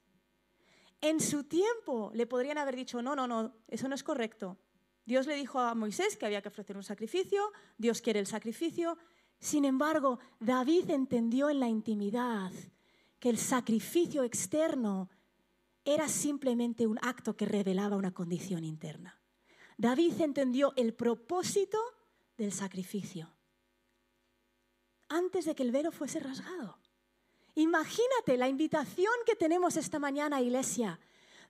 En 1.00 1.18
su 1.18 1.44
tiempo 1.44 2.12
le 2.14 2.28
podrían 2.28 2.58
haber 2.58 2.76
dicho, 2.76 3.02
no, 3.02 3.16
no, 3.16 3.26
no, 3.26 3.56
eso 3.68 3.88
no 3.88 3.96
es 3.96 4.04
correcto. 4.04 4.56
Dios 5.04 5.26
le 5.26 5.34
dijo 5.34 5.58
a 5.58 5.74
Moisés 5.74 6.16
que 6.16 6.26
había 6.26 6.42
que 6.42 6.48
ofrecer 6.48 6.76
un 6.76 6.84
sacrificio, 6.84 7.50
Dios 7.76 8.00
quiere 8.00 8.20
el 8.20 8.26
sacrificio. 8.28 8.96
Sin 9.40 9.64
embargo, 9.64 10.20
David 10.38 10.90
entendió 10.90 11.50
en 11.50 11.58
la 11.58 11.68
intimidad 11.68 12.52
que 13.18 13.30
el 13.30 13.38
sacrificio 13.38 14.22
externo 14.22 15.10
era 15.84 16.08
simplemente 16.08 16.86
un 16.86 16.98
acto 17.02 17.36
que 17.36 17.46
revelaba 17.46 17.96
una 17.96 18.12
condición 18.12 18.64
interna. 18.64 19.20
David 19.76 20.20
entendió 20.20 20.72
el 20.76 20.94
propósito 20.94 21.78
del 22.36 22.52
sacrificio 22.52 23.34
antes 25.08 25.44
de 25.44 25.54
que 25.54 25.62
el 25.62 25.72
velo 25.72 25.92
fuese 25.92 26.20
rasgado. 26.20 26.78
Imagínate 27.54 28.38
la 28.38 28.48
invitación 28.48 29.12
que 29.26 29.36
tenemos 29.36 29.76
esta 29.76 29.98
mañana, 29.98 30.40
iglesia, 30.40 30.98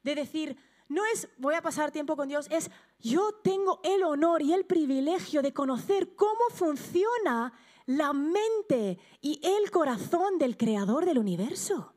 de 0.03 0.17
decir, 0.17 0.57
no 0.89 1.03
es 1.07 1.29
voy 1.39 1.55
a 1.55 1.63
pasar 1.63 1.93
tiempo 1.93 2.17
con 2.17 2.29
Dios, 2.29 2.49
es 2.51 2.71
yo 2.99 3.33
tengo 3.45 3.81
el 3.85 4.03
honor 4.03 4.43
y 4.43 4.53
el 4.53 4.65
privilegio 4.65 5.43
de 5.43 5.53
conocer 5.53 6.17
cómo 6.17 6.41
funciona 6.53 7.53
la 7.87 8.13
mente 8.13 8.99
y 9.21 9.41
el 9.43 9.71
corazón 9.71 10.39
del 10.39 10.57
creador 10.57 11.05
del 11.05 11.19
universo. 11.19 11.92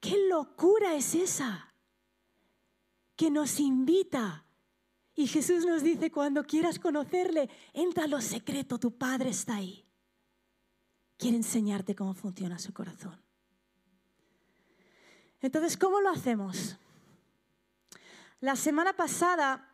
¿Qué 0.00 0.16
locura 0.28 0.94
es 0.94 1.14
esa? 1.14 1.74
Que 3.16 3.30
nos 3.30 3.60
invita. 3.60 4.44
Y 5.14 5.26
Jesús 5.26 5.66
nos 5.66 5.82
dice, 5.82 6.10
cuando 6.10 6.44
quieras 6.44 6.78
conocerle, 6.78 7.50
entra 7.72 8.04
a 8.04 8.08
lo 8.08 8.20
secreto, 8.20 8.78
tu 8.78 8.96
Padre 8.96 9.30
está 9.30 9.56
ahí 9.56 9.88
quiere 11.18 11.36
enseñarte 11.36 11.94
cómo 11.94 12.14
funciona 12.14 12.58
su 12.58 12.72
corazón. 12.72 13.20
Entonces, 15.40 15.76
¿cómo 15.76 16.00
lo 16.00 16.10
hacemos? 16.10 16.78
La 18.40 18.56
semana 18.56 18.92
pasada, 18.94 19.68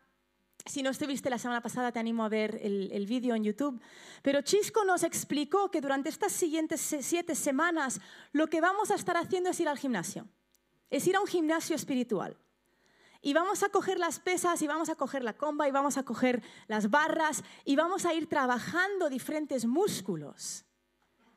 si 0.66 0.83
no 0.83 0.90
estuviste 0.90 1.29
la 1.29 1.38
semana 1.38 1.61
pasada, 1.61 1.92
te 1.92 1.98
animo 1.98 2.24
a 2.24 2.29
ver 2.29 2.59
el, 2.62 3.07
vídeo 3.07 3.35
en 3.35 3.44
YouTube, 3.44 3.81
pero 4.22 4.40
Chisco 4.40 4.85
nos 4.85 5.03
explicó 5.03 5.70
que 5.70 5.83
durante 5.83 6.09
estas 6.09 6.33
siguientes 6.33 6.81
siete 6.81 7.35
semanas 7.35 8.00
lo 8.33 8.46
que 8.46 8.62
vamos 8.62 8.90
a 8.90 8.94
estar 8.94 9.16
haciendo 9.16 9.50
es 9.50 9.61
ir 9.61 9.68
al 9.68 9.79
gimnasio, 9.79 10.27
es 10.88 11.07
ir 11.07 11.16
a 11.16 11.20
un 11.20 11.27
gimnasio 11.27 11.77
espiritual. 11.77 12.38
Y 13.20 13.33
vamos 13.33 13.62
a 13.62 13.70
coger 13.70 13.98
las 13.98 14.20
pesas 14.20 14.61
y 14.61 14.66
vamos 14.66 14.90
a 14.90 14.96
coger 14.96 15.24
la 15.24 15.35
comba 15.35 15.66
y 15.66 15.70
vamos 15.70 15.96
a 15.96 16.03
coger 16.03 16.42
las 16.66 16.90
barras 16.90 17.42
y 17.64 17.74
vamos 17.74 18.05
a 18.05 18.12
ir 18.12 18.29
trabajando 18.29 19.09
diferentes 19.09 19.64
músculos 19.64 20.66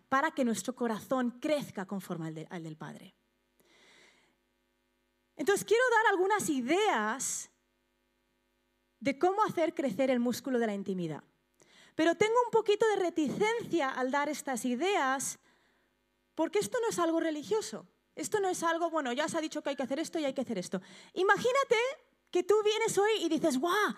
para 0.10 0.32
que 0.32 0.46
nuestro 0.46 0.76
corazón 0.76 1.40
crezca 1.40 1.86
conforme 1.86 2.48
al, 2.50 2.64
del 2.64 2.78
Padre. 2.78 3.16
Entonces 5.36 5.66
quiero 5.66 5.84
dar 5.92 6.14
algunas 6.14 6.50
ideas 6.50 7.52
de 9.00 9.20
cómo 9.20 9.44
hacer 9.44 9.74
crecer 9.74 10.10
el 10.10 10.20
músculo 10.20 10.60
de 10.60 10.68
la 10.68 10.74
intimidad. 10.74 11.24
Pero 11.96 12.16
tengo 12.16 12.36
un 12.46 12.52
poquito 12.52 12.88
de 12.90 12.98
reticencia 12.98 13.90
al 13.90 14.12
dar 14.12 14.30
estas 14.30 14.66
ideas 14.66 15.40
porque 16.36 16.60
esto 16.60 16.78
no 16.82 16.90
es 16.90 17.00
algo 17.00 17.20
religioso. 17.20 17.88
Esto 18.16 18.40
no 18.40 18.50
es 18.50 18.64
algo, 18.64 18.90
bueno, 18.90 19.14
ya 19.14 19.28
se 19.28 19.38
ha 19.38 19.42
dicho 19.42 19.62
que 19.62 19.70
hay 19.70 19.76
que 19.76 19.84
hacer 19.84 20.00
esto 20.00 20.20
y 20.20 20.26
hay 20.26 20.34
que 20.34 20.42
hacer 20.42 20.58
esto. 20.58 20.82
Imagínate 21.14 21.76
que 22.32 22.44
tú 22.44 22.56
vienes 22.64 22.98
hoy 22.98 23.12
y 23.22 23.30
dices, 23.30 23.60
¡guau! 23.60 23.96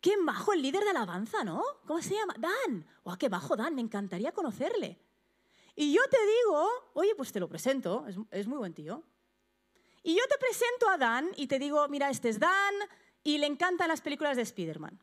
¡Qué 0.00 0.14
bajo 0.22 0.52
el 0.52 0.60
líder 0.60 0.84
de 0.84 0.90
alabanza, 0.90 1.44
¿no? 1.44 1.62
¿Cómo 1.86 2.02
se 2.02 2.14
llama? 2.14 2.34
Dan. 2.38 2.86
¡Guau, 3.02 3.16
qué 3.16 3.30
bajo 3.30 3.56
Dan! 3.56 3.74
Me 3.74 3.80
encantaría 3.80 4.32
conocerle. 4.32 4.98
Y 5.76 5.92
yo 5.92 6.02
te 6.10 6.18
digo, 6.26 6.90
oye, 6.94 7.14
pues 7.14 7.32
te 7.32 7.40
lo 7.40 7.48
presento, 7.48 8.06
es, 8.30 8.46
muy 8.46 8.58
buen 8.58 8.74
tío. 8.74 9.02
Y 10.02 10.14
yo 10.14 10.22
te 10.28 10.38
presento 10.38 10.88
a 10.88 10.98
Dan 10.98 11.30
y 11.36 11.46
te 11.46 11.58
digo, 11.58 11.88
mira, 11.88 12.10
este 12.10 12.28
es 12.28 12.38
Dan 12.38 12.74
y 13.24 13.38
le 13.38 13.46
encantan 13.46 13.88
las 13.88 14.02
películas 14.02 14.36
de 14.36 14.42
Spider-Man. 14.42 15.00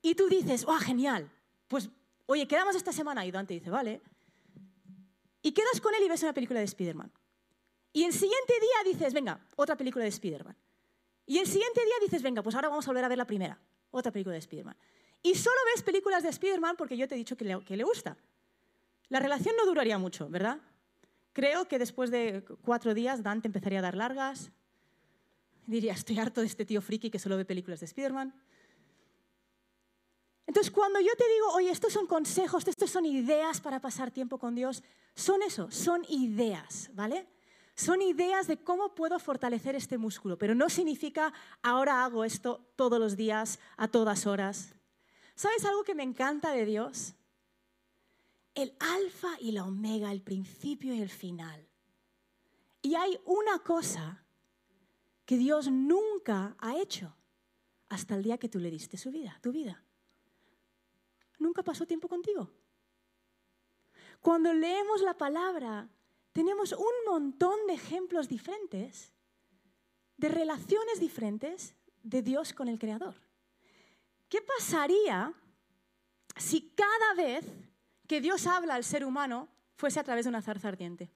Y 0.00 0.14
tú 0.14 0.28
dices, 0.28 0.64
¡oh, 0.66 0.78
genial! 0.78 1.30
Pues, 1.66 1.90
oye, 2.26 2.46
quedamos 2.46 2.76
esta 2.76 2.92
semana 2.92 3.26
y 3.26 3.32
Dan 3.32 3.46
te 3.46 3.54
dice, 3.54 3.70
vale. 3.70 4.00
Y 5.42 5.52
quedas 5.52 5.80
con 5.80 5.94
él 5.94 6.02
y 6.04 6.08
ves 6.08 6.22
una 6.22 6.32
película 6.32 6.60
de 6.60 6.64
Spider-Man. 6.66 7.12
Y 7.92 8.04
el 8.04 8.12
siguiente 8.12 8.52
día 8.60 8.92
dices, 8.92 9.12
venga, 9.12 9.40
otra 9.56 9.76
película 9.76 10.04
de 10.04 10.10
Spider-Man. 10.10 10.56
Y 11.26 11.38
el 11.38 11.46
siguiente 11.46 11.84
día 11.84 11.94
dices, 12.02 12.22
venga, 12.22 12.42
pues 12.42 12.54
ahora 12.54 12.68
vamos 12.68 12.86
a 12.86 12.90
volver 12.90 13.04
a 13.04 13.08
ver 13.08 13.18
la 13.18 13.26
primera, 13.26 13.58
otra 13.90 14.12
película 14.12 14.34
de 14.34 14.38
Spider-Man. 14.38 14.76
Y 15.22 15.34
solo 15.34 15.56
ves 15.74 15.82
películas 15.82 16.22
de 16.22 16.28
Spider-Man 16.28 16.76
porque 16.76 16.96
yo 16.96 17.08
te 17.08 17.16
he 17.16 17.18
dicho 17.18 17.36
que 17.36 17.44
le, 17.44 17.64
que 17.64 17.76
le 17.76 17.82
gusta. 17.82 18.16
La 19.08 19.18
relación 19.18 19.56
no 19.56 19.66
duraría 19.66 19.98
mucho, 19.98 20.28
¿verdad? 20.28 20.60
Creo 21.32 21.66
que 21.66 21.78
después 21.78 22.10
de 22.10 22.44
cuatro 22.62 22.94
días 22.94 23.22
Dante 23.22 23.48
empezaría 23.48 23.80
a 23.80 23.82
dar 23.82 23.96
largas. 23.96 24.52
Diría, 25.66 25.92
estoy 25.92 26.18
harto 26.18 26.40
de 26.40 26.46
este 26.46 26.64
tío 26.64 26.80
friki 26.80 27.10
que 27.10 27.18
solo 27.18 27.36
ve 27.36 27.44
películas 27.44 27.80
de 27.80 27.86
Spider-Man. 27.86 28.34
Entonces, 30.46 30.70
cuando 30.70 31.00
yo 31.00 31.10
te 31.18 31.24
digo, 31.28 31.48
oye, 31.54 31.70
estos 31.70 31.92
son 31.92 32.06
consejos, 32.06 32.66
estos 32.68 32.90
son 32.90 33.04
ideas 33.04 33.60
para 33.60 33.80
pasar 33.80 34.10
tiempo 34.10 34.38
con 34.38 34.54
Dios, 34.54 34.82
son 35.14 35.42
eso, 35.42 35.70
son 35.70 36.04
ideas, 36.08 36.90
¿vale? 36.94 37.28
Son 37.74 38.00
ideas 38.00 38.46
de 38.46 38.58
cómo 38.62 38.94
puedo 38.94 39.18
fortalecer 39.18 39.74
este 39.74 39.98
músculo, 39.98 40.38
pero 40.38 40.54
no 40.54 40.70
significa 40.70 41.32
ahora 41.62 42.04
hago 42.04 42.24
esto 42.24 42.64
todos 42.76 43.00
los 43.00 43.16
días, 43.16 43.58
a 43.76 43.88
todas 43.88 44.26
horas. 44.26 44.74
¿Sabes 45.34 45.64
algo 45.64 45.82
que 45.82 45.94
me 45.94 46.04
encanta 46.04 46.52
de 46.52 46.64
Dios? 46.64 47.16
el 48.56 48.74
alfa 48.80 49.36
y 49.38 49.52
la 49.52 49.64
omega, 49.64 50.10
el 50.10 50.22
principio 50.22 50.94
y 50.94 51.02
el 51.02 51.10
final. 51.10 51.68
Y 52.82 52.94
hay 52.94 53.20
una 53.26 53.58
cosa 53.58 54.24
que 55.26 55.36
Dios 55.36 55.70
nunca 55.70 56.56
ha 56.58 56.76
hecho 56.76 57.14
hasta 57.88 58.14
el 58.14 58.22
día 58.22 58.38
que 58.38 58.48
tú 58.48 58.58
le 58.58 58.70
diste 58.70 58.96
su 58.96 59.10
vida, 59.10 59.38
tu 59.42 59.52
vida. 59.52 59.82
nunca 61.38 61.62
pasó 61.62 61.86
tiempo 61.86 62.08
contigo. 62.08 62.50
Cuando 64.20 64.52
leemos 64.54 65.02
la 65.02 65.18
palabra, 65.18 65.88
tenemos 66.32 66.72
un 66.72 66.94
montón 67.06 67.66
de 67.66 67.74
ejemplos 67.74 68.28
diferentes, 68.28 69.12
de 70.16 70.28
relaciones 70.28 70.98
diferentes 70.98 71.74
de 72.02 72.22
Dios 72.22 72.54
con 72.54 72.68
el 72.68 72.78
Creador. 72.78 73.14
¿Qué 74.28 74.40
pasaría 74.40 75.34
si 76.36 76.70
cada 76.70 77.14
vez 77.14 77.44
que 78.08 78.20
Dios 78.20 78.46
habla 78.46 78.74
al 78.74 78.84
ser 78.84 79.04
humano 79.04 79.48
fuese 79.76 80.00
a 80.00 80.04
través 80.04 80.24
de 80.24 80.30
una 80.30 80.42
zarza 80.42 80.68
ardiente? 80.68 81.10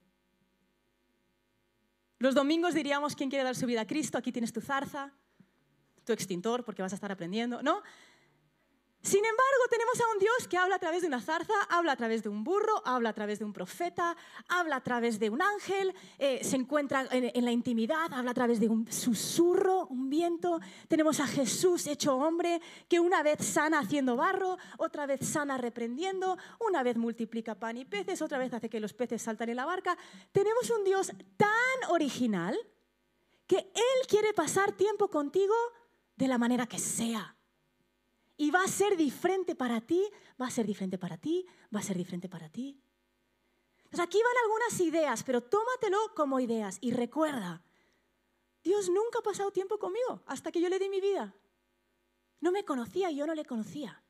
Los 2.21 2.35
domingos 2.35 2.75
diríamos, 2.75 3.15
¿quién 3.15 3.31
quiere 3.31 3.43
dar 3.43 3.55
su 3.55 3.65
vida 3.65 3.81
a 3.81 3.87
Cristo? 3.87 4.15
Aquí 4.15 4.31
tienes 4.31 4.53
tu 4.53 4.61
zarza, 4.61 5.11
tu 6.05 6.13
extintor, 6.13 6.63
porque 6.63 6.83
vas 6.83 6.91
a 6.91 6.95
estar 6.95 7.11
aprendiendo, 7.11 7.63
¿no? 7.63 7.81
Sin 9.03 9.25
embargo, 9.25 9.63
tenemos 9.71 9.99
a 9.99 10.13
un 10.13 10.19
Dios 10.19 10.47
que 10.47 10.57
habla 10.57 10.75
a 10.75 10.79
través 10.79 11.01
de 11.01 11.07
una 11.07 11.21
zarza, 11.21 11.53
habla 11.69 11.93
a 11.93 11.95
través 11.95 12.21
de 12.21 12.29
un 12.29 12.43
burro, 12.43 12.83
habla 12.85 13.09
a 13.09 13.13
través 13.13 13.39
de 13.39 13.45
un 13.45 13.51
profeta, 13.51 14.15
habla 14.47 14.75
a 14.75 14.83
través 14.83 15.17
de 15.17 15.31
un 15.31 15.41
ángel, 15.41 15.95
eh, 16.19 16.43
se 16.43 16.55
encuentra 16.55 17.07
en, 17.09 17.43
la 17.43 17.51
intimidad, 17.51 18.13
habla 18.13 18.29
a 18.29 18.33
través 18.35 18.59
de 18.59 18.69
un 18.69 18.91
susurro, 18.91 19.87
un 19.87 20.07
viento. 20.07 20.59
Tenemos 20.87 21.19
a 21.19 21.25
Jesús 21.25 21.87
hecho 21.87 22.15
hombre 22.15 22.61
que 22.87 22.99
una 22.99 23.23
vez 23.23 23.43
sana 23.43 23.79
haciendo 23.79 24.15
barro, 24.15 24.59
otra 24.77 25.07
vez 25.07 25.27
sana 25.27 25.57
reprendiendo, 25.57 26.37
una 26.59 26.83
vez 26.83 26.95
multiplica 26.95 27.55
pan 27.55 27.77
y 27.77 27.85
peces, 27.85 28.21
otra 28.21 28.37
vez 28.37 28.53
hace 28.53 28.69
que 28.69 28.79
los 28.79 28.93
peces 28.93 29.23
saltan 29.23 29.49
en 29.49 29.55
la 29.55 29.65
barca. 29.65 29.97
Tenemos 30.31 30.69
un 30.69 30.83
Dios 30.83 31.11
tan 31.37 31.89
original 31.89 32.55
que 33.47 33.57
Él 33.57 34.07
quiere 34.07 34.31
pasar 34.33 34.73
tiempo 34.73 35.09
contigo 35.09 35.55
de 36.17 36.27
la 36.27 36.37
manera 36.37 36.67
que 36.67 36.77
sea 36.77 37.35
y 38.41 38.49
va 38.49 38.63
a 38.63 38.67
ser 38.67 38.97
diferente 38.97 39.53
para 39.53 39.81
ti, 39.81 40.03
va 40.41 40.47
a 40.47 40.49
ser 40.49 40.65
diferente 40.65 40.97
para 40.97 41.15
ti, 41.15 41.45
va 41.73 41.79
a 41.79 41.83
ser 41.83 41.95
diferente 41.95 42.27
para 42.27 42.49
ti. 42.49 42.75
Entonces 43.77 43.99
aquí 43.99 44.17
van 44.17 44.43
algunas 44.43 44.79
ideas, 44.79 45.23
pero 45.23 45.43
tómatelo 45.43 45.99
como 46.15 46.39
ideas 46.39 46.79
y 46.81 46.91
recuerda, 46.91 47.61
Dios 48.63 48.89
nunca 48.89 49.19
ha 49.19 49.21
pasado 49.21 49.51
tiempo 49.51 49.77
conmigo 49.77 50.23
hasta 50.25 50.51
que 50.51 50.59
yo 50.59 50.69
le 50.69 50.79
di 50.79 50.89
mi 50.89 50.99
vida. 50.99 51.35
No 52.39 52.51
me 52.51 52.65
conocía 52.65 53.11
y 53.11 53.17
yo 53.17 53.27
no 53.27 53.35
le 53.35 53.45
conocía. 53.45 54.03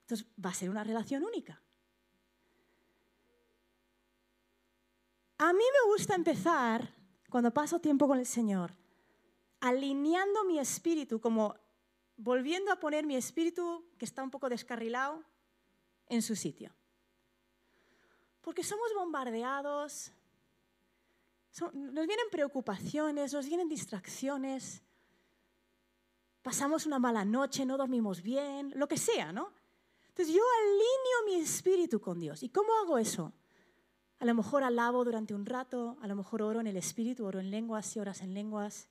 Entonces 0.00 0.26
va 0.42 0.48
a 0.48 0.54
ser 0.54 0.70
una 0.70 0.82
relación 0.82 1.22
única. 1.22 1.60
A 5.36 5.52
mí 5.52 5.64
me 5.74 5.92
gusta 5.92 6.14
empezar, 6.14 6.94
cuando 7.28 7.52
paso 7.52 7.80
tiempo 7.80 8.08
con 8.08 8.18
el 8.18 8.24
Señor, 8.24 8.74
alineando 9.60 10.42
mi 10.44 10.58
espíritu 10.58 11.20
como 11.20 11.54
volviendo 12.16 12.72
a 12.72 12.80
poner 12.80 13.06
mi 13.06 13.16
espíritu, 13.16 13.84
que 13.98 14.04
está 14.04 14.22
un 14.22 14.30
poco 14.30 14.48
descarrilado, 14.48 15.22
en 16.08 16.22
su 16.22 16.36
sitio. 16.36 16.74
Porque 18.40 18.64
somos 18.64 18.92
bombardeados, 18.94 20.12
nos 21.72 22.06
vienen 22.06 22.26
preocupaciones, 22.30 23.32
nos 23.32 23.46
vienen 23.46 23.68
distracciones, 23.68 24.82
pasamos 26.42 26.86
una 26.86 26.98
mala 26.98 27.24
noche, 27.24 27.64
no 27.64 27.76
dormimos 27.76 28.22
bien, 28.22 28.72
lo 28.74 28.88
que 28.88 28.96
sea, 28.96 29.32
¿no? 29.32 29.52
Entonces 30.08 30.34
yo 30.34 30.42
alineo 30.60 31.24
mi 31.26 31.42
espíritu 31.42 32.00
con 32.00 32.20
Dios. 32.20 32.42
¿Y 32.42 32.50
cómo 32.50 32.68
hago 32.82 32.98
eso? 32.98 33.32
A 34.18 34.24
lo 34.24 34.34
mejor 34.34 34.62
alabo 34.62 35.04
durante 35.04 35.34
un 35.34 35.46
rato, 35.46 35.96
a 36.02 36.06
lo 36.06 36.14
mejor 36.14 36.42
oro 36.42 36.60
en 36.60 36.66
el 36.66 36.76
espíritu, 36.76 37.24
oro 37.24 37.40
en 37.40 37.50
lenguas 37.50 37.96
y 37.96 38.00
horas 38.00 38.20
en 38.20 38.34
lenguas. 38.34 38.88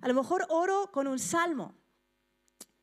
A 0.00 0.08
lo 0.08 0.14
mejor 0.14 0.46
oro 0.48 0.90
con 0.92 1.06
un 1.06 1.18
salmo. 1.18 1.74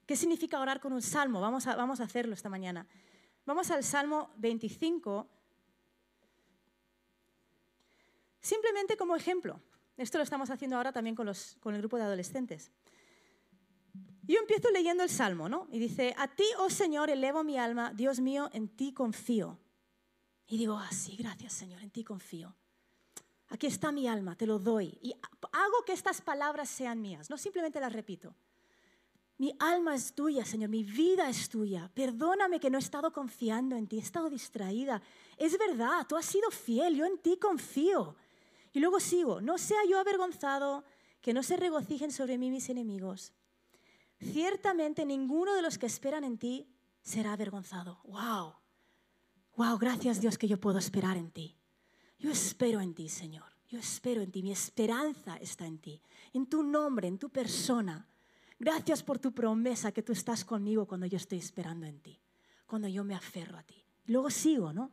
¿Qué 0.06 0.16
significa 0.16 0.60
orar 0.60 0.80
con 0.80 0.94
un 0.94 1.02
salmo? 1.02 1.42
Vamos 1.42 1.68
a, 1.68 1.76
vamos 1.76 2.00
a 2.00 2.04
hacerlo 2.04 2.34
esta 2.34 2.50
mañana. 2.50 2.88
Vamos 3.46 3.72
al 3.72 3.84
Salmo 3.84 4.32
25. 4.38 5.28
Simplemente 8.40 8.98
como 8.98 9.16
ejemplo. 9.16 9.62
Esto 9.98 10.18
lo 10.18 10.24
estamos 10.24 10.50
haciendo 10.50 10.76
ahora 10.76 10.92
también 10.92 11.16
con, 11.16 11.26
los, 11.26 11.58
con 11.62 11.74
el 11.74 11.82
grupo 11.82 11.98
de 11.98 12.04
adolescentes. 12.04 12.72
Yo 14.24 14.40
empiezo 14.40 14.70
leyendo 14.72 15.04
el 15.04 15.10
Salmo, 15.10 15.48
¿no? 15.48 15.68
Y 15.72 15.80
dice, 15.80 16.14
a 16.18 16.28
ti, 16.28 16.46
oh 16.58 16.70
Señor, 16.70 17.10
elevo 17.10 17.44
mi 17.44 17.58
alma, 17.58 17.94
Dios 17.94 18.20
mío, 18.20 18.50
en 18.54 18.68
ti 18.68 18.94
confío. 18.94 19.60
Y 20.48 20.58
digo, 20.58 20.78
ah, 20.78 20.92
sí, 20.92 21.16
gracias 21.16 21.54
Señor, 21.54 21.82
en 21.82 21.92
ti 21.92 22.04
confío. 22.04 22.56
Aquí 23.50 23.68
está 23.68 23.92
mi 23.92 24.08
alma, 24.08 24.36
te 24.36 24.48
lo 24.48 24.60
doy. 24.60 24.98
Y 25.02 25.14
hago 25.14 25.86
que 25.86 25.94
estas 25.94 26.22
palabras 26.22 26.70
sean 26.70 27.02
mías, 27.02 27.30
no 27.30 27.38
simplemente 27.38 27.80
las 27.80 27.94
repito. 27.94 28.36
Mi 29.38 29.54
alma 29.60 29.96
es 29.96 30.14
tuya, 30.14 30.46
Señor, 30.46 30.70
mi 30.70 30.84
vida 30.84 31.30
es 31.30 31.50
tuya. 31.50 31.92
Perdóname 31.94 32.60
que 32.60 32.70
no 32.70 32.78
he 32.78 32.82
estado 32.82 33.12
confiando 33.12 33.76
en 33.76 33.88
ti, 33.88 33.98
he 33.98 34.02
estado 34.02 34.30
distraída. 34.30 35.02
Es 35.38 35.58
verdad, 35.58 36.08
tú 36.08 36.16
has 36.16 36.26
sido 36.26 36.50
fiel, 36.52 36.96
yo 36.96 37.06
en 37.06 37.18
ti 37.18 37.38
confío. 37.38 38.16
Y 38.72 38.80
luego 38.80 39.00
sigo, 39.00 39.42
no 39.42 39.58
sea 39.58 39.80
yo 39.90 40.00
avergonzado, 40.00 40.86
que 41.22 41.34
no 41.34 41.44
se 41.44 41.58
regocijen 41.58 42.12
sobre 42.12 42.38
mí 42.38 42.50
mis 42.50 42.70
enemigos. 42.70 43.34
Ciertamente 44.20 45.06
ninguno 45.06 45.54
de 45.54 45.62
los 45.62 45.78
que 45.78 45.86
esperan 45.86 46.24
en 46.24 46.38
ti 46.38 46.70
será 47.02 47.34
avergonzado. 47.34 48.00
¡Wow! 48.06 48.56
¡Wow! 49.58 49.78
Gracias 49.78 50.22
Dios 50.22 50.38
que 50.38 50.48
yo 50.48 50.60
puedo 50.60 50.78
esperar 50.78 51.18
en 51.18 51.32
ti. 51.32 51.58
Yo 52.20 52.32
espero 52.32 52.80
en 52.80 52.94
ti, 52.94 53.10
Señor. 53.10 53.52
Yo 53.68 53.80
espero 53.80 54.22
en 54.22 54.32
ti. 54.32 54.44
Mi 54.44 54.52
esperanza 54.52 55.36
está 55.38 55.66
en 55.66 55.80
ti, 55.80 56.02
en 56.34 56.46
tu 56.46 56.64
nombre, 56.64 57.08
en 57.08 57.18
tu 57.18 57.30
persona. 57.30 58.08
Gracias 58.58 59.04
por 59.04 59.20
tu 59.20 59.34
promesa 59.34 59.92
que 59.92 60.02
tú 60.02 60.14
estás 60.14 60.46
conmigo 60.46 60.88
cuando 60.88 61.06
yo 61.06 61.18
estoy 61.18 61.40
esperando 61.40 61.86
en 61.86 62.00
ti, 62.00 62.20
cuando 62.66 62.88
yo 62.88 63.04
me 63.04 63.16
aferro 63.16 63.58
a 63.58 63.64
ti. 63.64 63.84
Luego 64.06 64.30
sigo, 64.30 64.72
¿no? 64.72 64.92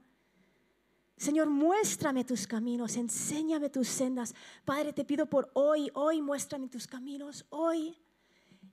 Señor, 1.16 1.48
muéstrame 1.48 2.24
tus 2.24 2.46
caminos, 2.48 2.96
enséñame 2.96 3.70
tus 3.70 3.86
sendas. 3.86 4.34
Padre, 4.64 4.92
te 4.92 5.04
pido 5.04 5.26
por 5.26 5.50
hoy, 5.54 5.88
hoy 5.94 6.20
muéstrame 6.20 6.68
tus 6.68 6.88
caminos, 6.88 7.46
hoy. 7.50 7.96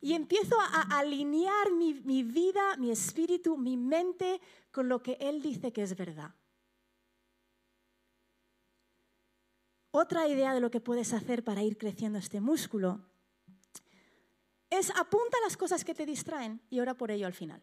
Y 0.02 0.14
empiezo 0.14 0.56
a, 0.60 0.98
alinear 0.98 1.72
mi, 1.72 1.94
mi 1.94 2.24
vida, 2.24 2.76
mi 2.78 2.90
espíritu, 2.90 3.58
mi 3.58 3.78
mente 3.78 4.42
con 4.72 4.90
lo 4.90 5.04
que 5.04 5.18
Él 5.20 5.42
dice 5.42 5.72
que 5.72 5.84
es 5.84 5.96
verdad. 5.96 6.34
Otra 9.92 10.28
idea 10.28 10.54
de 10.54 10.62
lo 10.62 10.72
que 10.72 10.82
puedes 10.82 11.14
hacer 11.14 11.44
para 11.44 11.62
ir 11.62 11.78
creciendo 11.78 12.18
este 12.18 12.42
músculo 12.42 13.09
es 14.70 14.92
apunta 14.92 15.38
las 15.44 15.58
cosas 15.58 15.84
que 15.84 15.94
te 15.94 16.06
distraen 16.06 16.62
y 16.70 16.80
ora 16.80 16.94
por 16.94 17.12
ello 17.12 17.28
al 17.28 17.34
final. 17.34 17.62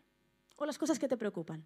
O 0.57 0.67
las 0.67 0.79
cosas 0.79 0.99
que 0.99 1.09
te 1.09 1.17
preocupan. 1.17 1.65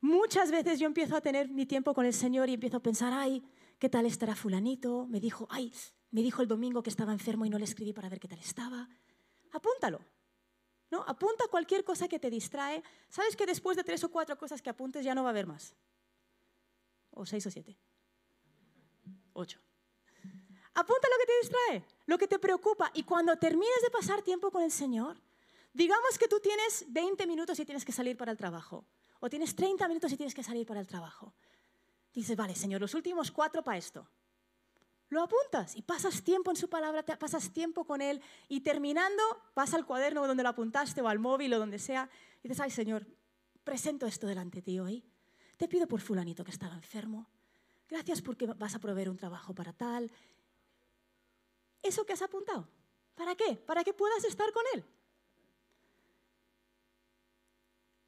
Muchas 0.00 0.50
veces 0.50 0.78
yo 0.78 0.86
empiezo 0.86 1.16
a 1.16 1.20
tener 1.20 1.48
mi 1.48 1.66
tiempo 1.66 1.94
con 1.94 2.04
el 2.04 2.12
Señor 2.12 2.48
y 2.48 2.54
empiezo 2.54 2.76
a 2.76 2.82
pensar, 2.82 3.12
ay, 3.12 3.42
¿qué 3.78 3.88
tal 3.88 4.06
estará 4.06 4.34
fulanito? 4.34 5.06
Me 5.06 5.20
dijo, 5.20 5.46
ay, 5.50 5.72
me 6.10 6.22
dijo 6.22 6.42
el 6.42 6.48
domingo 6.48 6.82
que 6.82 6.90
estaba 6.90 7.12
enfermo 7.12 7.46
y 7.46 7.50
no 7.50 7.58
le 7.58 7.64
escribí 7.64 7.92
para 7.92 8.08
ver 8.08 8.20
qué 8.20 8.28
tal 8.28 8.38
estaba. 8.38 8.88
Apúntalo. 9.52 10.00
¿no? 10.90 11.02
Apunta 11.06 11.48
cualquier 11.50 11.84
cosa 11.84 12.06
que 12.06 12.18
te 12.18 12.30
distrae. 12.30 12.82
¿Sabes 13.08 13.34
que 13.36 13.46
después 13.46 13.76
de 13.76 13.84
tres 13.84 14.04
o 14.04 14.10
cuatro 14.10 14.36
cosas 14.36 14.62
que 14.62 14.70
apuntes 14.70 15.04
ya 15.04 15.14
no 15.14 15.22
va 15.22 15.30
a 15.30 15.34
haber 15.34 15.46
más? 15.46 15.74
O 17.10 17.24
seis 17.24 17.46
o 17.46 17.50
siete. 17.50 17.78
Ocho. 19.32 19.63
Apunta 20.74 21.08
lo 21.08 21.18
que 21.18 21.26
te 21.26 21.38
distrae, 21.40 21.84
lo 22.06 22.18
que 22.18 22.26
te 22.26 22.38
preocupa. 22.38 22.90
Y 22.94 23.04
cuando 23.04 23.36
termines 23.36 23.80
de 23.82 23.90
pasar 23.90 24.22
tiempo 24.22 24.50
con 24.50 24.62
el 24.62 24.72
Señor, 24.72 25.16
digamos 25.72 26.18
que 26.18 26.26
tú 26.26 26.40
tienes 26.40 26.84
20 26.88 27.26
minutos 27.26 27.58
y 27.60 27.64
tienes 27.64 27.84
que 27.84 27.92
salir 27.92 28.16
para 28.16 28.32
el 28.32 28.36
trabajo. 28.36 28.84
O 29.20 29.30
tienes 29.30 29.54
30 29.54 29.86
minutos 29.86 30.12
y 30.12 30.16
tienes 30.16 30.34
que 30.34 30.42
salir 30.42 30.66
para 30.66 30.80
el 30.80 30.86
trabajo. 30.86 31.32
Dices, 32.12 32.36
vale, 32.36 32.54
Señor, 32.54 32.80
los 32.80 32.94
últimos 32.94 33.30
cuatro 33.30 33.62
para 33.62 33.78
esto. 33.78 34.08
Lo 35.10 35.22
apuntas 35.22 35.76
y 35.76 35.82
pasas 35.82 36.22
tiempo 36.22 36.50
en 36.50 36.56
su 36.56 36.68
palabra, 36.68 37.04
pasas 37.04 37.52
tiempo 37.52 37.84
con 37.84 38.00
Él 38.00 38.20
y 38.48 38.60
terminando 38.60 39.22
vas 39.54 39.74
al 39.74 39.86
cuaderno 39.86 40.26
donde 40.26 40.42
lo 40.42 40.48
apuntaste 40.48 41.02
o 41.02 41.08
al 41.08 41.20
móvil 41.20 41.54
o 41.54 41.58
donde 41.58 41.78
sea 41.78 42.10
y 42.42 42.48
dices, 42.48 42.60
ay 42.60 42.70
Señor, 42.70 43.06
presento 43.62 44.06
esto 44.06 44.26
delante 44.26 44.58
de 44.58 44.62
ti 44.62 44.78
hoy. 44.80 45.04
Te 45.56 45.68
pido 45.68 45.86
por 45.86 46.00
fulanito 46.00 46.44
que 46.44 46.50
estaba 46.50 46.74
enfermo. 46.74 47.28
Gracias 47.88 48.22
porque 48.22 48.46
vas 48.46 48.74
a 48.74 48.80
proveer 48.80 49.08
un 49.08 49.16
trabajo 49.16 49.54
para 49.54 49.72
tal 49.72 50.10
eso 51.84 52.04
que 52.04 52.14
has 52.14 52.22
apuntado. 52.22 52.68
¿Para 53.14 53.34
qué? 53.36 53.56
Para 53.56 53.84
que 53.84 53.92
puedas 53.92 54.24
estar 54.24 54.50
con 54.52 54.64
Él. 54.74 54.84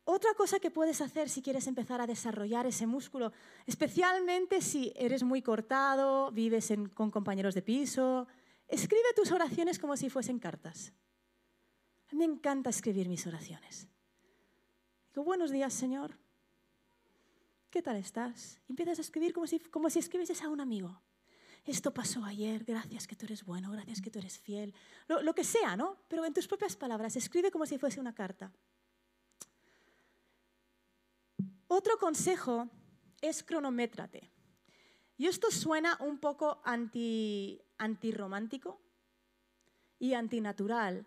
Otra 0.05 0.35
cosa 0.35 0.61
que 0.61 0.71
puedes 0.71 1.01
hacer 1.01 1.29
si 1.29 1.43
quieres 1.43 1.67
empezar 1.67 2.01
a 2.01 2.07
desarrollar 2.07 2.65
ese 2.67 2.87
músculo, 2.87 3.33
especialmente 3.67 4.61
si 4.61 4.93
eres 4.95 5.25
muy 5.25 5.43
cortado, 5.43 6.31
vives 6.31 6.73
con 6.95 7.11
compañeros 7.11 7.55
de 7.55 7.63
piso, 7.63 8.29
escribe 8.69 9.15
tus 9.17 9.33
oraciones 9.33 9.81
como 9.81 9.97
si 9.97 10.09
fuesen 10.09 10.39
cartas. 10.39 10.93
Me 12.13 12.25
encanta 12.25 12.71
escribir 12.71 13.09
mis 13.09 13.27
oraciones. 13.27 13.89
Digo, 15.13 15.25
buenos 15.25 15.51
días, 15.51 15.75
Señor. 15.75 16.17
¿Qué 17.69 17.83
tal 17.83 17.97
estás? 17.97 18.61
Empiezas 18.69 18.99
a 18.99 19.03
escribir 19.03 19.33
como 19.33 19.49
si, 19.49 19.59
como 19.59 19.91
si 19.91 19.99
escribieses 19.99 20.41
a 20.43 20.49
un 20.49 20.61
amigo 20.61 21.03
esto 21.67 21.93
pasó 21.93 22.25
ayer, 22.25 22.65
gracias 22.65 23.07
que 23.07 23.17
tú 23.17 23.27
eres 23.27 23.45
bueno, 23.45 23.71
gracias 23.73 24.01
que 24.01 24.11
tú 24.11 24.19
eres 24.19 24.39
fiel, 24.39 24.73
lo, 25.09 25.35
que 25.35 25.45
sea, 25.45 25.77
¿no? 25.77 25.97
Pero 26.09 26.25
en 26.25 26.33
tus 26.33 26.47
propias 26.47 26.77
palabras, 26.77 27.17
escribe 27.17 27.51
como 27.51 27.67
si 27.67 27.77
fuese 27.77 28.01
una 28.01 28.15
carta. 28.15 28.53
Otro 31.67 31.99
consejo 31.99 32.69
es 33.21 33.43
cronométrate. 33.43 34.31
Y 35.17 35.27
esto 35.27 35.51
suena 35.51 35.97
un 36.01 36.19
poco 36.19 36.61
anti, 36.65 37.61
antirromántico 37.79 38.81
y 39.99 40.15
antinatural, 40.15 41.07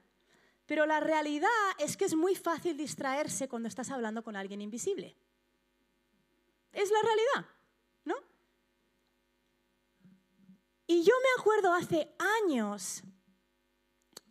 pero 0.66 0.86
la 0.86 1.00
realidad 1.00 1.50
es 1.78 1.96
que 1.96 2.06
es 2.06 2.16
muy 2.16 2.36
fácil 2.36 2.76
distraerse 2.76 3.48
cuando 3.48 3.68
estás 3.68 3.92
hablando 3.92 4.24
con 4.24 4.36
alguien 4.36 4.62
invisible. 4.62 5.16
Es 6.74 6.92
la 6.92 7.02
realidad, 7.02 7.56
¿no? 8.06 8.16
Y 10.92 11.04
yo 11.04 11.14
me 11.22 11.40
acuerdo 11.40 11.72
hace 11.72 12.16
años, 12.42 13.04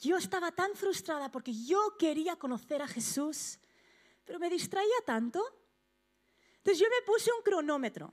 yo 0.01 0.17
estaba 0.17 0.51
tan 0.51 0.75
frustrada 0.75 1.31
porque 1.31 1.53
yo 1.55 1.97
quería 1.97 2.35
conocer 2.35 2.83
a 2.83 2.89
Jesús, 2.89 3.61
pero 4.25 4.41
me 4.41 4.51
distraía 4.51 4.97
tanto. 5.07 5.41
Entonces 6.57 6.81
yo 6.81 6.89
me 6.91 7.07
puse 7.07 7.31
un 7.31 7.45
cronómetro 7.45 8.13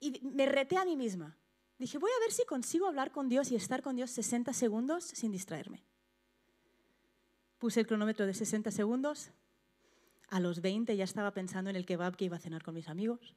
y 0.00 0.18
me 0.22 0.46
reté 0.46 0.76
a 0.76 0.84
mí 0.84 0.96
misma. 0.96 1.38
Dije, 1.78 1.98
voy 1.98 2.10
a 2.10 2.18
ver 2.18 2.32
si 2.32 2.44
consigo 2.44 2.88
hablar 2.88 3.12
con 3.12 3.28
Dios 3.28 3.52
y 3.52 3.54
estar 3.54 3.80
con 3.80 3.94
Dios 3.94 4.10
60 4.10 4.52
segundos 4.52 5.04
sin 5.04 5.30
distraerme. 5.30 5.84
Puse 7.58 7.78
el 7.78 7.86
cronómetro 7.86 8.26
de 8.26 8.34
60 8.34 8.72
segundos. 8.72 9.30
A 10.30 10.40
los 10.40 10.62
20 10.62 10.96
ya 10.96 11.04
estaba 11.04 11.30
pensando 11.30 11.70
en 11.70 11.76
el 11.76 11.86
kebab 11.86 12.16
que 12.16 12.24
iba 12.24 12.38
a 12.38 12.40
cenar 12.40 12.64
con 12.64 12.74
mis 12.74 12.88
amigos. 12.88 13.36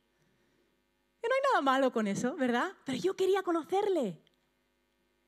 Nada 1.52 1.62
malo 1.62 1.92
con 1.92 2.08
eso, 2.08 2.36
¿verdad? 2.36 2.72
Pero 2.86 2.98
yo 2.98 3.16
quería 3.16 3.44
conocerle. 3.44 4.22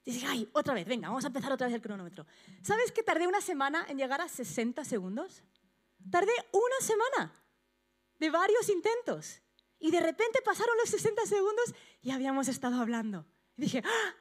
Dije, 0.04 0.26
ay, 0.28 0.50
otra 0.54 0.74
vez, 0.74 0.88
venga, 0.88 1.10
vamos 1.10 1.24
a 1.24 1.28
empezar 1.28 1.52
otra 1.52 1.68
vez 1.68 1.76
el 1.76 1.82
cronómetro. 1.82 2.26
¿Sabes 2.64 2.92
que 2.92 3.04
tardé 3.04 3.28
una 3.28 3.42
semana 3.42 3.86
en 3.88 3.98
llegar 3.98 4.20
a 4.22 4.28
60 4.28 4.84
segundos? 4.84 5.44
Tardé 6.10 6.34
una 6.52 6.80
semana 6.82 7.34
de 8.18 8.30
varios 8.30 8.68
intentos. 8.70 9.42
Y 9.80 9.92
de 9.92 10.00
repente 10.00 10.42
pasaron 10.44 10.76
los 10.78 10.90
60 10.90 11.26
segundos 11.26 11.74
y 12.02 12.12
habíamos 12.12 12.48
estado 12.48 12.82
hablando. 12.82 13.26
Y 13.58 13.64
dije, 13.64 13.84
¡Ah! 13.86 14.16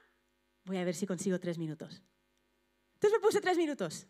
voy 0.65 0.79
a 0.79 0.85
ver 0.85 0.95
si 0.95 1.07
consigo 1.07 1.39
tres 1.41 1.59
minutos. 1.59 2.03
Entonces 2.95 3.19
me 3.19 3.27
puse 3.27 3.41
tres 3.41 3.57
minutos. 3.57 4.07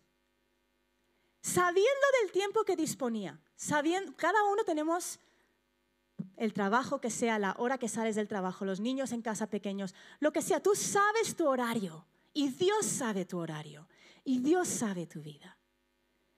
Sabiendo 1.43 2.07
del 2.21 2.33
tiempo 2.33 2.65
que 2.65 2.77
disponía, 2.77 3.41
sabiendo, 3.57 4.15
cada 4.17 4.45
uno 4.45 4.65
tenemos 4.65 5.19
el 6.37 6.53
trabajo 6.53 7.01
que 7.01 7.11
sea, 7.11 7.39
la 7.39 7.55
hora 7.59 7.79
que 7.79 7.89
sales 7.89 8.17
del 8.17 8.29
trabajo, 8.29 8.65
los 8.65 8.81
niños 8.81 9.13
en 9.13 9.23
casa 9.23 9.49
pequeños, 9.49 9.95
lo 10.19 10.33
que 10.33 10.43
sea, 10.43 10.63
tú 10.63 10.75
sabes 10.75 11.37
tu 11.37 11.47
horario 11.47 12.07
y 12.33 12.49
Dios 12.49 12.87
sabe 12.87 13.25
tu 13.25 13.39
horario 13.39 13.89
y 14.25 14.39
Dios 14.39 14.69
sabe 14.69 15.07
tu 15.07 15.23
vida. 15.23 15.59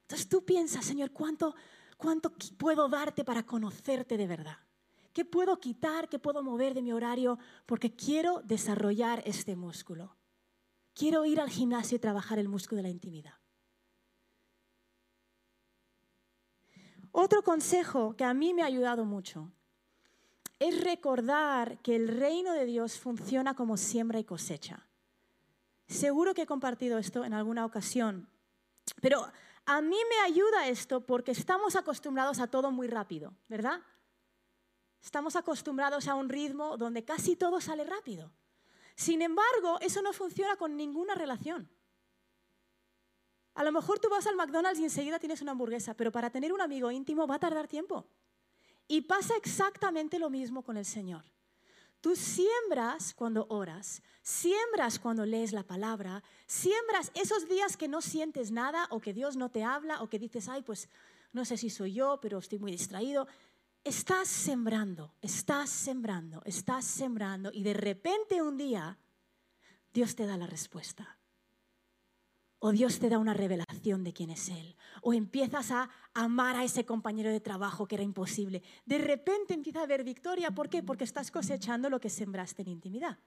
Entonces 0.03 0.29
tú 0.29 0.45
piensas, 0.45 0.85
Señor, 0.85 1.11
¿cuánto, 1.13 1.55
cuánto 1.97 2.33
puedo 2.59 2.89
darte 2.89 3.25
para 3.25 3.45
conocerte 3.45 4.17
de 4.17 4.27
verdad? 4.27 4.59
¿Qué 5.13 5.25
puedo 5.25 5.59
quitar? 5.59 6.09
¿Qué 6.09 6.19
puedo 6.19 6.43
mover 6.43 6.75
de 6.75 6.83
mi 6.83 6.93
horario? 6.93 7.39
Porque 7.67 7.95
quiero 7.95 8.41
desarrollar 8.45 9.23
este 9.27 9.57
músculo. 9.57 10.17
Quiero 10.95 11.25
ir 11.25 11.41
al 11.41 11.51
gimnasio 11.51 11.97
y 11.97 12.01
trabajar 12.01 12.39
el 12.39 12.49
músculo 12.49 12.79
de 12.79 12.83
la 12.85 12.89
intimidad. 12.89 13.35
Otro 17.11 17.43
consejo 17.43 18.17
que 18.17 18.25
a 18.25 18.33
mí 18.33 18.55
me 18.55 18.63
ha 18.63 18.67
ayudado 18.67 19.05
mucho 19.05 19.53
es 20.63 20.81
recordar 20.85 21.79
que 21.79 21.97
el 21.97 22.07
reino 22.07 22.53
de 22.53 22.65
Dios 22.65 22.99
funciona 22.99 23.55
como 23.55 23.77
siembra 23.77 24.21
y 24.21 24.25
cosecha. 24.25 24.87
Seguro 25.89 26.35
que 26.35 26.43
he 26.43 26.47
compartido 26.47 26.99
esto 26.99 27.25
en 27.25 27.35
alguna 27.35 27.67
ocasión, 27.67 28.29
pero 29.01 29.27
a 29.67 29.81
mí 29.81 29.99
me 30.09 30.19
ayuda 30.21 30.69
esto 30.69 31.05
porque 31.05 31.33
estamos 31.33 31.75
acostumbrados 31.75 32.39
a 32.39 32.47
todo 32.47 32.71
muy 32.71 32.87
rápido, 32.87 33.35
¿verdad? 33.49 33.81
Estamos 35.03 35.35
acostumbrados 35.35 36.07
a 36.07 36.15
un 36.15 36.29
ritmo 36.29 36.77
donde 36.77 37.05
casi 37.05 37.35
todo 37.35 37.61
sale 37.61 37.83
rápido. 37.85 38.31
Sin 38.95 39.21
embargo, 39.21 39.79
eso 39.81 40.01
no 40.01 40.13
funciona 40.13 40.55
con 40.55 40.77
ninguna 40.77 41.17
relación. 41.17 41.69
A 43.55 43.65
lo 43.65 43.73
mejor 43.73 43.99
tú 43.99 44.09
vas 44.09 44.29
al 44.29 44.37
McDonald's 44.37 44.79
y 44.79 44.85
enseguida 44.85 45.19
tienes 45.19 45.43
una 45.43 45.53
hamburguesa, 45.53 45.95
pero 45.95 46.13
para 46.13 46.31
tener 46.31 46.53
un 46.53 46.61
amigo 46.61 46.93
íntimo 46.93 47.27
va 47.27 47.35
a 47.35 47.41
tardar 47.41 47.67
tiempo. 47.67 48.07
Y 48.93 49.01
pasa 49.01 49.33
exactamente 49.39 50.19
lo 50.19 50.29
mismo 50.29 50.63
con 50.63 50.77
el 50.77 50.85
Señor. 50.85 51.25
Tú 52.03 52.15
siembras 52.15 53.15
cuando 53.15 53.47
oras, 53.49 54.03
siembras 54.21 54.99
cuando 54.99 55.25
lees 55.25 55.53
la 55.53 55.63
palabra, 55.63 56.23
siembras 56.47 57.11
esos 57.15 57.49
días 57.49 57.79
que 57.79 57.89
no 57.89 58.03
sientes 58.03 58.51
nada 58.51 58.87
o 58.91 59.01
que 59.01 59.15
Dios 59.15 59.35
no 59.35 59.49
te 59.49 59.65
habla 59.65 60.03
o 60.03 60.11
que 60.11 60.19
dices, 60.19 60.47
ay, 60.47 60.61
pues 60.61 60.91
no 61.33 61.47
sé 61.47 61.57
si 61.57 61.71
soy 61.71 61.95
yo, 61.95 62.19
pero 62.21 62.37
estoy 62.37 62.59
muy 62.59 62.71
distraído. 62.71 63.27
Estás 63.83 64.29
sembrando, 64.29 65.15
estás 65.23 65.71
sembrando, 65.71 66.43
estás 66.45 66.85
sembrando 66.85 67.51
y 67.51 67.63
de 67.63 67.73
repente 67.73 68.43
un 68.43 68.59
día 68.59 68.99
Dios 69.95 70.15
te 70.15 70.27
da 70.27 70.37
la 70.37 70.47
respuesta. 70.47 71.17
O 72.65 72.71
Dios 72.71 73.01
te 73.01 73.09
da 73.09 73.19
una 73.19 73.35
revelación 73.35 74.05
de 74.05 74.13
quién 74.13 74.31
es 74.31 74.49
Él. 74.49 74.77
O 75.01 75.13
empiezas 75.13 75.73
a 75.73 75.91
amar 76.15 76.55
a 76.55 76.63
ese 76.63 76.87
compañero 76.87 77.29
de 77.29 77.41
trabajo 77.41 77.89
que 77.89 77.97
era 77.97 78.05
imposible. 78.05 78.63
De 78.87 78.99
repente 78.99 79.53
empieza 79.53 79.81
a 79.81 79.83
haber 79.83 80.05
victoria. 80.05 80.53
¿Por 80.53 80.69
qué? 80.69 80.81
Porque 80.81 81.03
estás 81.03 81.33
cosechando 81.33 81.91
lo 81.91 81.99
que 81.99 82.09
sembraste 82.09 82.63
en 82.63 82.69
intimidad. 82.69 83.19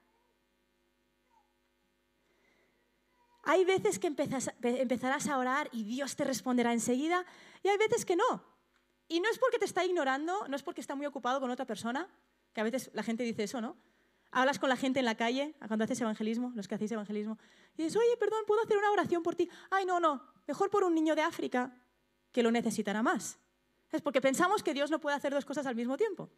Hay 3.44 3.66
veces 3.66 4.00
que 4.00 4.08
empezarás 4.08 5.28
a 5.28 5.38
orar 5.38 5.68
y 5.74 5.84
Dios 5.84 6.16
te 6.16 6.24
responderá 6.24 6.72
enseguida 6.72 7.26
y 7.62 7.68
hay 7.68 7.78
veces 7.78 8.06
que 8.06 8.16
no. 8.16 8.42
Y 9.10 9.20
no 9.20 9.30
es 9.30 9.38
porque 9.38 9.60
te 9.60 9.66
está 9.66 9.84
ignorando, 9.84 10.48
no 10.48 10.56
es 10.56 10.64
porque 10.64 10.80
está 10.80 10.96
muy 10.96 11.08
ocupado 11.08 11.42
con 11.42 11.52
otra 11.52 11.66
persona, 11.66 12.08
que 12.54 12.62
a 12.62 12.64
veces 12.64 12.90
la 12.94 13.04
gente 13.04 13.24
dice 13.24 13.44
eso, 13.44 13.60
¿no? 13.60 13.76
Hablas 14.38 14.60
con 14.60 14.68
la 14.68 14.76
gente 14.76 15.00
en 15.00 15.06
la 15.06 15.16
calle, 15.16 15.56
cuando 15.66 15.86
haces 15.86 16.02
evangelismo, 16.02 16.52
los 16.56 16.68
que 16.68 16.76
hacéis 16.76 16.92
evangelismo, 16.92 17.38
y 17.78 17.84
dices, 17.84 17.96
oye, 17.96 18.18
perdón, 18.20 18.44
¿puedo 18.46 18.62
hacer 18.62 18.78
una 18.78 18.92
oración 18.92 19.24
por 19.24 19.34
ti? 19.34 19.50
Ay, 19.72 19.86
no, 19.86 20.02
no, 20.02 20.22
mejor 20.46 20.70
por 20.70 20.84
un 20.84 20.94
niño 20.94 21.16
de 21.16 21.22
África 21.22 21.74
que 22.34 22.44
lo 22.44 22.52
necesitará 22.52 23.02
más. 23.02 23.40
Es 23.94 24.02
porque 24.02 24.20
pensamos 24.20 24.62
que 24.62 24.74
Dios 24.74 24.92
no 24.92 25.00
puede 25.00 25.16
hacer 25.16 25.34
dos 25.34 25.46
cosas 25.46 25.66
al 25.68 25.76
mismo 25.78 25.96
tiempo. 25.96 26.30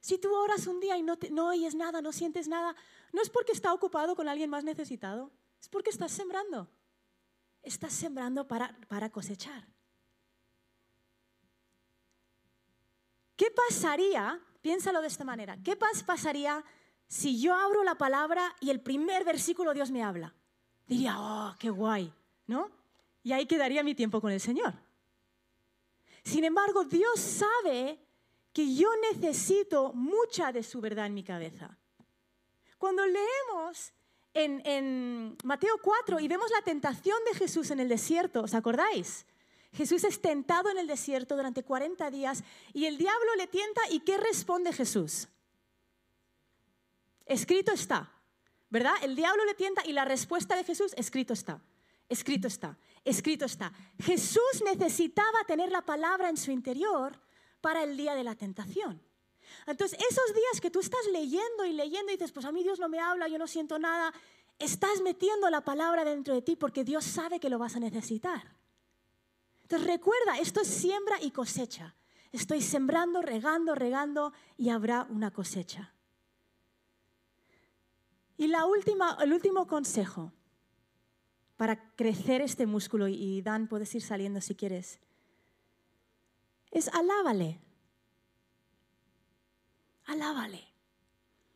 Si 0.00 0.18
tú 0.18 0.34
oras 0.34 0.66
un 0.66 0.80
día 0.80 0.96
y 0.98 1.04
no, 1.04 1.16
no 1.30 1.46
oyes 1.50 1.76
nada, 1.76 2.02
no 2.02 2.10
sientes 2.10 2.48
nada, 2.48 2.74
no 3.12 3.22
es 3.22 3.30
porque 3.30 3.52
está 3.52 3.72
ocupado 3.72 4.16
con 4.16 4.28
alguien 4.28 4.50
más 4.50 4.64
necesitado, 4.64 5.30
es 5.60 5.68
porque 5.68 5.90
estás 5.90 6.10
sembrando. 6.10 6.68
Estás 7.62 7.92
sembrando 7.92 8.48
para, 8.48 8.76
para 8.88 9.08
cosechar. 9.10 9.68
¿Qué 13.36 13.52
pasaría? 13.52 14.42
Piénsalo 14.66 15.00
de 15.00 15.06
esta 15.06 15.22
manera. 15.22 15.56
¿Qué 15.62 15.76
pasaría 15.76 16.64
si 17.06 17.40
yo 17.40 17.54
abro 17.54 17.84
la 17.84 17.94
palabra 17.94 18.52
y 18.58 18.70
el 18.70 18.80
primer 18.80 19.24
versículo 19.24 19.72
Dios 19.72 19.92
me 19.92 20.02
habla? 20.02 20.34
Diría, 20.88 21.14
oh, 21.16 21.54
qué 21.56 21.70
guay, 21.70 22.12
¿no? 22.48 22.72
Y 23.22 23.30
ahí 23.30 23.46
quedaría 23.46 23.84
mi 23.84 23.94
tiempo 23.94 24.20
con 24.20 24.32
el 24.32 24.40
Señor. 24.40 24.74
Sin 26.24 26.42
embargo, 26.42 26.82
Dios 26.82 27.20
sabe 27.20 28.00
que 28.52 28.74
yo 28.74 28.88
necesito 29.12 29.92
mucha 29.92 30.50
de 30.50 30.64
su 30.64 30.80
verdad 30.80 31.06
en 31.06 31.14
mi 31.14 31.22
cabeza. 31.22 31.78
Cuando 32.76 33.06
leemos 33.06 33.92
en, 34.34 35.36
Mateo 35.44 35.78
4 35.80 36.18
y 36.18 36.26
vemos 36.26 36.50
la 36.50 36.62
tentación 36.62 37.18
de 37.30 37.38
Jesús 37.38 37.70
en 37.70 37.78
el 37.78 37.88
desierto, 37.88 38.42
¿os 38.42 38.54
acordáis? 38.54 39.26
Jesús 39.76 40.04
es 40.04 40.22
tentado 40.22 40.70
en 40.70 40.78
el 40.78 40.86
desierto 40.86 41.36
durante 41.36 41.62
40 41.62 42.10
días 42.10 42.42
y 42.72 42.86
el 42.86 42.96
diablo 42.96 43.34
le 43.36 43.46
tienta 43.46 43.82
y 43.90 44.00
¿qué 44.00 44.16
responde 44.16 44.72
Jesús? 44.72 45.28
Escrito 47.26 47.72
está, 47.72 48.10
¿verdad? 48.70 48.94
El 49.02 49.16
diablo 49.16 49.44
le 49.44 49.54
tienta 49.54 49.84
y 49.84 49.92
la 49.92 50.06
respuesta 50.06 50.56
de 50.56 50.64
Jesús, 50.64 50.94
escrito 50.96 51.34
está, 51.34 51.60
escrito 52.08 52.48
está, 52.48 52.78
escrito 53.04 53.44
está. 53.44 53.72
Jesús 54.00 54.62
necesitaba 54.64 55.44
tener 55.46 55.70
la 55.70 55.82
palabra 55.82 56.30
en 56.30 56.38
su 56.38 56.50
interior 56.50 57.20
para 57.60 57.82
el 57.82 57.98
día 57.98 58.14
de 58.14 58.24
la 58.24 58.34
tentación. 58.34 59.02
Entonces, 59.66 59.98
esos 59.98 60.34
días 60.34 60.60
que 60.62 60.70
tú 60.70 60.80
estás 60.80 61.04
leyendo 61.12 61.66
y 61.66 61.72
leyendo 61.72 62.12
y 62.12 62.16
dices, 62.16 62.32
pues 62.32 62.46
a 62.46 62.52
mí 62.52 62.62
Dios 62.62 62.78
no 62.78 62.88
me 62.88 62.98
habla, 62.98 63.28
yo 63.28 63.38
no 63.38 63.46
siento 63.46 63.78
nada, 63.78 64.14
estás 64.58 65.02
metiendo 65.02 65.50
la 65.50 65.60
palabra 65.60 66.04
dentro 66.04 66.32
de 66.32 66.40
ti 66.40 66.56
porque 66.56 66.82
Dios 66.82 67.04
sabe 67.04 67.40
que 67.40 67.50
lo 67.50 67.58
vas 67.58 67.76
a 67.76 67.80
necesitar. 67.80 68.56
Entonces 69.66 69.88
recuerda, 69.88 70.38
esto 70.38 70.60
es 70.60 70.68
siembra 70.68 71.20
y 71.20 71.32
cosecha. 71.32 71.96
Estoy 72.30 72.62
sembrando, 72.62 73.20
regando, 73.20 73.74
regando 73.74 74.32
y 74.56 74.68
habrá 74.68 75.08
una 75.10 75.32
cosecha. 75.32 75.92
Y 78.36 78.46
la 78.46 78.64
última, 78.64 79.18
el 79.20 79.32
último 79.32 79.66
consejo 79.66 80.32
para 81.56 81.90
crecer 81.96 82.42
este 82.42 82.64
músculo, 82.64 83.08
y 83.08 83.42
Dan, 83.42 83.66
puedes 83.66 83.92
ir 83.96 84.02
saliendo 84.02 84.40
si 84.40 84.54
quieres, 84.54 85.00
es 86.70 86.86
alábale. 86.86 87.58
Alábale. 90.04 90.62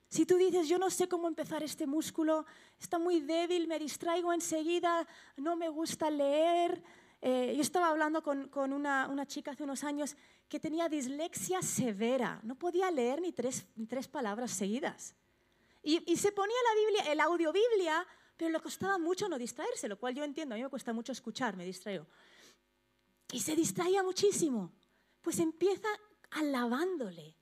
Si 0.08 0.26
tú 0.26 0.36
dices, 0.36 0.66
yo 0.66 0.80
no 0.80 0.90
sé 0.90 1.08
cómo 1.08 1.28
empezar 1.28 1.62
este 1.62 1.86
músculo, 1.86 2.44
está 2.80 2.98
muy 2.98 3.20
débil, 3.20 3.68
me 3.68 3.78
distraigo 3.78 4.32
enseguida, 4.32 5.06
no 5.36 5.54
me 5.54 5.68
gusta 5.68 6.10
leer, 6.10 6.82
Eh, 7.22 7.52
yo 7.54 7.60
estaba 7.60 7.88
hablando 7.88 8.22
con, 8.22 8.72
una, 8.72 9.26
chica 9.26 9.50
hace 9.50 9.64
unos 9.64 9.84
años 9.84 10.16
que 10.48 10.58
tenía 10.58 10.88
dislexia 10.88 11.60
severa, 11.62 12.40
no 12.42 12.54
podía 12.54 12.90
leer 12.90 13.20
ni 13.20 13.32
tres, 13.32 13.66
ni 13.76 13.86
tres 13.86 14.08
palabras 14.08 14.50
seguidas. 14.50 15.14
Y, 15.82 16.02
y, 16.10 16.16
se 16.16 16.32
ponía 16.32 16.56
la 16.68 16.80
Biblia, 16.80 17.12
el 17.12 17.20
audio 17.20 17.52
Biblia, 17.52 18.06
pero 18.36 18.50
le 18.50 18.60
costaba 18.60 18.98
mucho 18.98 19.28
no 19.28 19.38
distraerse, 19.38 19.88
lo 19.88 19.98
cual 19.98 20.14
yo 20.14 20.24
entiendo, 20.24 20.54
a 20.54 20.56
mí 20.56 20.62
me 20.62 20.68
cuesta 20.68 20.92
mucho 20.92 21.12
escuchar, 21.12 21.56
me 21.56 21.64
distraigo. 21.64 22.06
Y 23.32 23.40
se 23.40 23.54
distraía 23.54 24.02
muchísimo. 24.02 24.72
Pues 25.20 25.38
empieza 25.38 25.88
alabándole, 26.30 27.36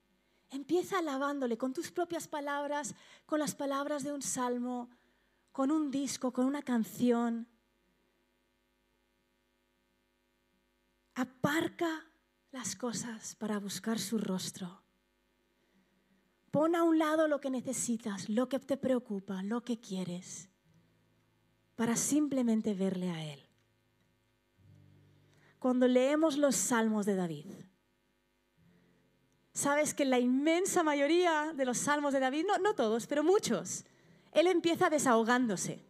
empieza 0.51 0.99
alabándole 0.99 1.57
con 1.57 1.73
tus 1.73 1.91
propias 1.91 2.27
palabras, 2.27 2.95
con 3.27 3.39
las 3.39 3.55
palabras 3.55 4.03
de 4.03 4.13
un 4.13 4.23
salmo, 4.23 4.91
con 5.53 5.71
un 5.71 5.91
disco, 5.91 6.33
con 6.33 6.47
una 6.47 6.63
canción. 6.63 7.47
Aparca 11.19 12.07
las 12.53 12.77
cosas 12.77 13.35
para 13.35 13.59
buscar 13.59 13.99
su 13.99 14.19
rostro. 14.19 14.85
Pon 16.53 16.77
a 16.77 16.85
un 16.85 17.01
lado 17.01 17.27
lo 17.27 17.41
que 17.41 17.51
necesitas, 17.51 18.29
lo 18.29 18.49
que 18.49 18.61
te 18.61 18.77
preocupa, 18.77 19.43
lo 19.43 19.65
que 19.65 19.81
quieres, 19.81 20.49
para 21.75 21.97
simplemente 21.97 22.73
verle 22.73 23.11
a 23.11 23.25
Él. 23.33 23.41
Cuando 25.59 25.89
leemos 25.89 26.39
los 26.39 26.55
salmos 26.55 27.05
de 27.05 27.17
David, 27.17 27.47
sabes 29.53 29.95
que 29.95 30.05
la 30.05 30.21
inmensa 30.21 30.85
mayoría 30.85 31.53
de 31.53 31.65
los 31.65 31.79
salmos 31.79 32.13
de 32.13 32.21
David, 32.21 32.45
no, 32.47 32.59
no 32.59 32.77
todos, 32.77 33.09
pero 33.09 33.25
muchos, 33.25 33.85
él 34.31 34.47
empieza 34.47 34.89
desahogándose. 34.89 35.85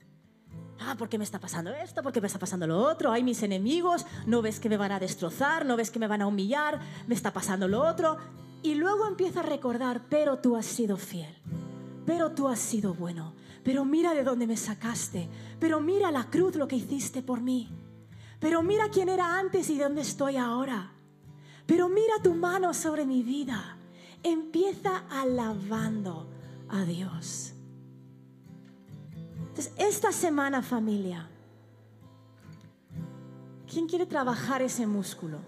Ah, 0.80 0.94
¿por 0.96 1.08
qué 1.08 1.18
me 1.18 1.24
está 1.24 1.40
pasando 1.40 1.70
esto? 1.70 2.02
¿Por 2.02 2.12
qué 2.12 2.20
me 2.20 2.28
está 2.28 2.38
pasando 2.38 2.66
lo 2.66 2.78
otro? 2.78 3.10
Hay 3.10 3.24
mis 3.24 3.42
enemigos, 3.42 4.06
no 4.26 4.42
ves 4.42 4.60
que 4.60 4.68
me 4.68 4.76
van 4.76 4.92
a 4.92 5.00
destrozar, 5.00 5.66
no 5.66 5.76
ves 5.76 5.90
que 5.90 5.98
me 5.98 6.06
van 6.06 6.22
a 6.22 6.26
humillar, 6.26 6.80
me 7.06 7.14
está 7.14 7.32
pasando 7.32 7.66
lo 7.66 7.82
otro. 7.82 8.16
Y 8.62 8.74
luego 8.74 9.06
empieza 9.06 9.40
a 9.40 9.44
recordar, 9.44 10.02
pero 10.08 10.38
tú 10.38 10.56
has 10.56 10.66
sido 10.66 10.96
fiel, 10.96 11.34
pero 12.06 12.32
tú 12.32 12.48
has 12.48 12.58
sido 12.58 12.94
bueno, 12.94 13.34
pero 13.64 13.84
mira 13.84 14.14
de 14.14 14.24
dónde 14.24 14.46
me 14.46 14.56
sacaste, 14.56 15.28
pero 15.60 15.80
mira 15.80 16.10
la 16.10 16.24
cruz 16.24 16.56
lo 16.56 16.66
que 16.66 16.76
hiciste 16.76 17.22
por 17.22 17.40
mí, 17.40 17.70
pero 18.40 18.62
mira 18.62 18.88
quién 18.90 19.08
era 19.08 19.38
antes 19.38 19.70
y 19.70 19.78
dónde 19.78 20.02
estoy 20.02 20.36
ahora, 20.36 20.92
pero 21.66 21.88
mira 21.88 22.14
tu 22.22 22.34
mano 22.34 22.72
sobre 22.74 23.04
mi 23.04 23.22
vida. 23.22 23.76
Empieza 24.22 25.04
alabando 25.10 26.28
a 26.68 26.82
Dios. 26.82 27.52
Entonces, 29.58 29.88
esta 29.88 30.12
semana 30.12 30.62
familia, 30.62 31.28
¿quién 33.68 33.88
quiere 33.88 34.06
trabajar 34.06 34.62
ese 34.62 34.86
músculo 34.86 35.38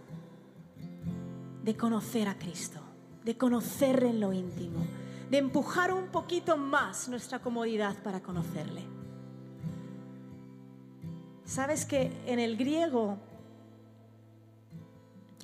de 1.62 1.76
conocer 1.76 2.26
a 2.26 2.36
Cristo, 2.36 2.80
de 3.24 3.38
conocerle 3.38 4.08
en 4.08 4.18
lo 4.18 4.32
íntimo, 4.32 4.84
de 5.30 5.38
empujar 5.38 5.92
un 5.92 6.08
poquito 6.08 6.56
más 6.56 7.08
nuestra 7.08 7.38
comodidad 7.38 8.02
para 8.02 8.20
conocerle? 8.20 8.82
Sabes 11.44 11.86
que 11.86 12.10
en 12.26 12.40
el 12.40 12.56
griego, 12.56 13.16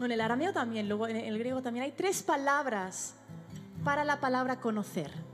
en 0.00 0.10
el 0.10 0.20
arameo 0.20 0.52
también, 0.52 0.88
luego 0.88 1.06
en 1.06 1.14
el 1.14 1.38
griego 1.38 1.62
también 1.62 1.84
hay 1.84 1.92
tres 1.92 2.20
palabras 2.24 3.14
para 3.84 4.02
la 4.02 4.18
palabra 4.18 4.58
conocer. 4.58 5.25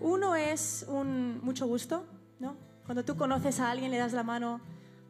Uno 0.00 0.36
es 0.36 0.86
un 0.88 1.40
mucho 1.42 1.66
gusto, 1.66 2.04
¿no? 2.38 2.56
Cuando 2.84 3.04
tú 3.04 3.16
conoces 3.16 3.60
a 3.60 3.70
alguien, 3.70 3.90
le 3.90 3.98
das 3.98 4.12
la 4.12 4.22
mano, 4.22 4.60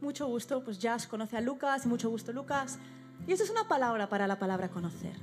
mucho 0.01 0.27
gusto, 0.27 0.65
pues 0.65 0.79
Jazz 0.79 1.07
conoce 1.07 1.37
a 1.37 1.41
Lucas, 1.41 1.87
mucho 1.87 2.09
gusto 2.09 2.33
Lucas. 2.33 2.79
Y 3.27 3.33
eso 3.33 3.45
es 3.45 3.51
una 3.51 3.69
palabra 3.69 4.09
para 4.09 4.27
la 4.27 4.39
palabra 4.39 4.69
conocer. 4.69 5.17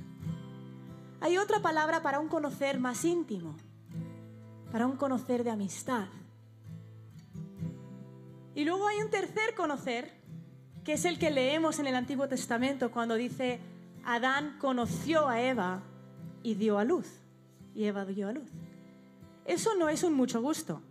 Hay 1.20 1.38
otra 1.38 1.60
palabra 1.60 2.02
para 2.02 2.20
un 2.20 2.28
conocer 2.28 2.78
más 2.78 3.04
íntimo, 3.04 3.56
para 4.70 4.86
un 4.86 4.96
conocer 4.96 5.44
de 5.44 5.50
amistad. 5.50 6.06
Y 8.54 8.64
luego 8.64 8.86
hay 8.86 8.98
un 8.98 9.10
tercer 9.10 9.54
conocer, 9.54 10.12
que 10.84 10.94
es 10.94 11.04
el 11.04 11.18
que 11.18 11.30
leemos 11.30 11.78
en 11.78 11.86
el 11.86 11.94
Antiguo 11.94 12.28
Testamento 12.28 12.90
cuando 12.90 13.14
dice, 13.14 13.60
Adán 14.04 14.56
conoció 14.60 15.28
a 15.28 15.40
Eva 15.40 15.82
y 16.42 16.54
dio 16.54 16.78
a 16.78 16.84
luz. 16.84 17.06
Y 17.74 17.84
Eva 17.84 18.04
dio 18.04 18.28
a 18.28 18.32
luz. 18.32 18.50
Eso 19.46 19.76
no 19.76 19.88
es 19.88 20.02
un 20.02 20.14
mucho 20.14 20.42
gusto, 20.42 20.82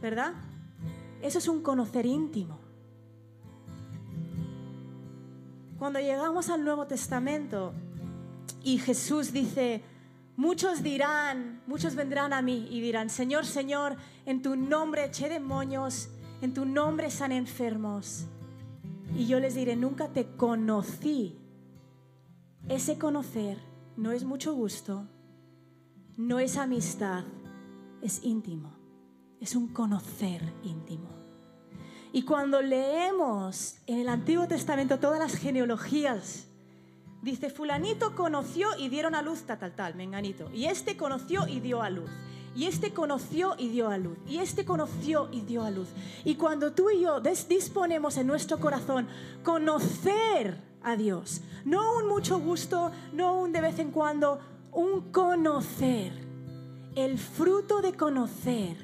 ¿verdad? 0.00 0.34
Eso 1.22 1.38
es 1.38 1.48
un 1.48 1.62
conocer 1.62 2.04
íntimo. 2.04 2.58
Cuando 5.78 5.98
llegamos 5.98 6.48
al 6.48 6.62
Nuevo 6.62 6.86
Testamento 6.86 7.72
y 8.62 8.78
Jesús 8.78 9.32
dice, 9.32 9.82
muchos 10.36 10.82
dirán, 10.82 11.62
muchos 11.66 11.94
vendrán 11.94 12.32
a 12.32 12.42
mí 12.42 12.68
y 12.70 12.80
dirán, 12.80 13.08
Señor, 13.08 13.46
Señor, 13.46 13.96
en 14.26 14.42
tu 14.42 14.56
nombre 14.56 15.06
eché 15.06 15.28
demonios, 15.28 16.08
en 16.40 16.54
tu 16.54 16.66
nombre 16.66 17.10
san 17.10 17.32
enfermos. 17.32 18.26
Y 19.16 19.26
yo 19.26 19.40
les 19.40 19.54
diré, 19.54 19.74
nunca 19.74 20.08
te 20.08 20.26
conocí. 20.36 21.38
Ese 22.68 22.98
conocer 22.98 23.58
no 23.96 24.12
es 24.12 24.24
mucho 24.24 24.54
gusto, 24.54 25.08
no 26.16 26.38
es 26.38 26.56
amistad, 26.56 27.24
es 28.02 28.22
íntimo, 28.24 28.76
es 29.40 29.54
un 29.56 29.68
conocer 29.68 30.52
íntimo. 30.62 31.08
Y 32.12 32.22
cuando 32.24 32.60
leemos 32.60 33.76
en 33.86 34.00
el 34.00 34.08
Antiguo 34.08 34.46
Testamento 34.46 34.98
todas 34.98 35.18
las 35.18 35.34
genealogías, 35.36 36.46
dice, 37.22 37.48
fulanito 37.48 38.14
conoció 38.14 38.68
y 38.78 38.88
dieron 38.90 39.14
a 39.14 39.22
luz 39.22 39.42
tal, 39.42 39.58
tal, 39.58 39.74
tal, 39.74 39.94
menganito. 39.94 40.50
Y 40.52 40.66
este 40.66 40.96
conoció 40.96 41.48
y 41.48 41.60
dio 41.60 41.80
a 41.80 41.88
luz. 41.88 42.10
Y 42.54 42.66
este 42.66 42.92
conoció 42.92 43.54
y 43.56 43.70
dio 43.70 43.88
a 43.88 43.96
luz. 43.96 44.18
Y 44.26 44.38
este 44.38 44.66
conoció 44.66 45.28
y 45.32 45.40
dio 45.40 45.64
a 45.64 45.70
luz. 45.70 45.88
Y 46.24 46.34
cuando 46.34 46.72
tú 46.72 46.90
y 46.90 47.00
yo 47.00 47.20
disponemos 47.20 48.18
en 48.18 48.26
nuestro 48.26 48.60
corazón 48.60 49.08
conocer 49.42 50.60
a 50.82 50.96
Dios, 50.96 51.40
no 51.64 51.96
un 51.96 52.08
mucho 52.08 52.38
gusto, 52.40 52.92
no 53.14 53.40
un 53.40 53.52
de 53.52 53.62
vez 53.62 53.78
en 53.78 53.90
cuando, 53.90 54.38
un 54.70 55.12
conocer 55.12 56.21
el 56.94 57.18
fruto 57.18 57.80
de 57.80 57.94
conocer 57.94 58.76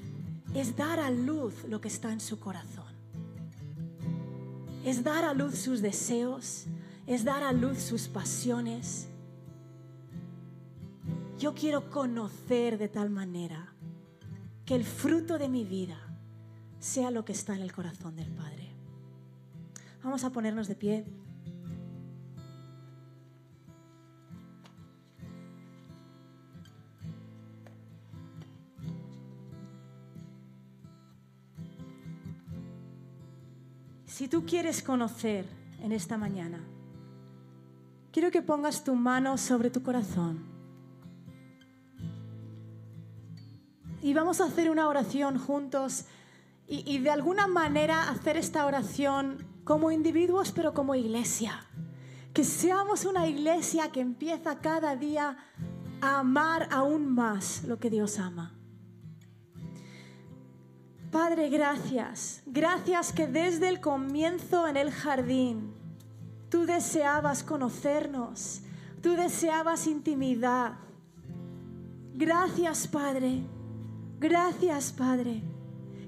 es 0.54 0.76
dar 0.76 0.98
a 0.98 1.10
luz 1.10 1.64
lo 1.68 1.80
que 1.80 1.88
está 1.88 2.12
en 2.12 2.20
su 2.20 2.40
corazón. 2.40 2.86
Es 4.84 5.04
dar 5.04 5.24
a 5.24 5.34
luz 5.34 5.56
sus 5.56 5.82
deseos, 5.82 6.66
es 7.06 7.24
dar 7.24 7.42
a 7.42 7.52
luz 7.52 7.78
sus 7.78 8.08
pasiones. 8.08 9.08
Yo 11.38 11.54
quiero 11.54 11.90
conocer 11.90 12.78
de 12.78 12.88
tal 12.88 13.10
manera 13.10 13.74
que 14.64 14.74
el 14.74 14.84
fruto 14.84 15.38
de 15.38 15.48
mi 15.48 15.64
vida 15.64 15.98
sea 16.78 17.10
lo 17.10 17.24
que 17.24 17.32
está 17.32 17.54
en 17.54 17.62
el 17.62 17.72
corazón 17.72 18.16
del 18.16 18.30
Padre. 18.32 18.70
Vamos 20.02 20.24
a 20.24 20.30
ponernos 20.30 20.68
de 20.68 20.74
pie. 20.74 21.04
Si 34.18 34.26
tú 34.26 34.44
quieres 34.44 34.82
conocer 34.82 35.46
en 35.80 35.92
esta 35.92 36.18
mañana, 36.18 36.58
quiero 38.10 38.32
que 38.32 38.42
pongas 38.42 38.82
tu 38.82 38.96
mano 38.96 39.38
sobre 39.38 39.70
tu 39.70 39.84
corazón. 39.84 40.44
Y 44.02 44.14
vamos 44.14 44.40
a 44.40 44.46
hacer 44.46 44.70
una 44.70 44.88
oración 44.88 45.38
juntos 45.38 46.06
y, 46.66 46.98
de 46.98 47.10
alguna 47.10 47.46
manera 47.46 48.10
hacer 48.10 48.36
esta 48.36 48.66
oración 48.66 49.46
como 49.62 49.92
individuos, 49.92 50.50
pero 50.50 50.74
como 50.74 50.96
iglesia. 50.96 51.64
Que 52.34 52.42
seamos 52.42 53.04
una 53.04 53.28
iglesia 53.28 53.92
que 53.92 54.00
empieza 54.00 54.58
cada 54.58 54.96
día 54.96 55.36
a 56.00 56.18
amar 56.18 56.66
aún 56.72 57.06
más 57.06 57.62
lo 57.62 57.78
que 57.78 57.88
Dios 57.88 58.18
ama. 58.18 58.57
Padre, 61.10 61.48
gracias. 61.48 62.42
Gracias 62.44 63.12
que 63.12 63.26
desde 63.26 63.68
el 63.68 63.80
comienzo 63.80 64.68
en 64.68 64.76
el 64.76 64.90
jardín 64.90 65.72
tú 66.50 66.66
deseabas 66.66 67.42
conocernos, 67.42 68.62
tú 69.02 69.12
deseabas 69.12 69.86
intimidad. 69.86 70.74
Gracias, 72.14 72.86
Padre. 72.86 73.42
Gracias, 74.18 74.92
Padre. 74.92 75.42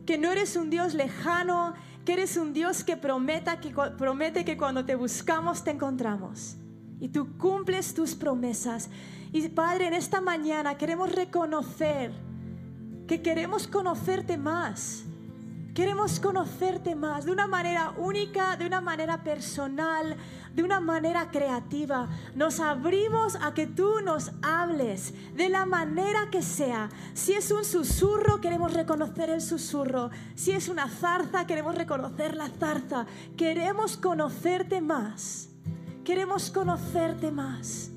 Que 0.05 0.19
no 0.19 0.33
eres 0.33 0.57
un 0.57 0.69
Dios 0.69 0.95
lejano, 0.95 1.75
que 2.05 2.15
eres 2.15 2.37
un 2.37 2.53
Dios 2.53 2.85
que, 2.85 2.97
prometa, 2.97 3.61
que 3.61 3.71
promete 3.71 4.45
que 4.45 4.57
cuando 4.57 4.85
te 4.85 4.97
buscamos 4.97 5.65
te 5.65 5.71
encontramos. 5.71 6.57
Y 6.99 7.09
tú 7.09 7.39
cumples 7.39 7.95
tus 7.95 8.15
promesas. 8.15 8.91
Y 9.33 9.49
Padre, 9.49 9.87
en 9.87 9.95
esta 9.95 10.21
mañana 10.21 10.77
queremos 10.77 11.13
reconocer 11.13 12.13
que 13.11 13.23
queremos 13.23 13.67
conocerte 13.67 14.39
más, 14.39 15.03
Queremos 15.75 16.19
conocerte 16.19 16.95
más 16.95 17.25
de 17.25 17.33
una 17.33 17.47
manera 17.47 17.95
única, 17.97 18.57
de 18.57 18.67
una 18.67 18.81
manera 18.81 19.23
personal, 19.23 20.17
de 20.53 20.63
una 20.65 20.81
manera 20.81 21.31
creativa. 21.31 22.09
Nos 22.35 22.59
abrimos 22.59 23.37
a 23.41 23.55
que 23.55 23.69
tú 23.69 24.01
nos 24.05 24.33
hables 24.43 25.15
de 25.35 25.49
la 25.49 25.67
manera 25.67 26.29
que 26.31 26.43
sea. 26.43 26.89
Si 27.15 27.33
es 27.33 27.51
un 27.53 27.65
susurro, 27.65 28.41
queremos 28.41 28.75
reconocer 28.75 29.31
el 29.31 29.41
susurro. 29.41 30.11
Si 30.35 30.51
es 30.51 30.69
una 30.69 30.89
zarza, 30.89 31.47
queremos 31.47 31.77
reconocer 31.77 32.37
la 32.37 32.49
zarza. 32.49 33.07
Queremos 33.37 33.97
conocerte 33.97 34.81
más. 34.81 35.51
Queremos 36.05 36.51
conocerte 36.51 37.31
más. 37.31 37.91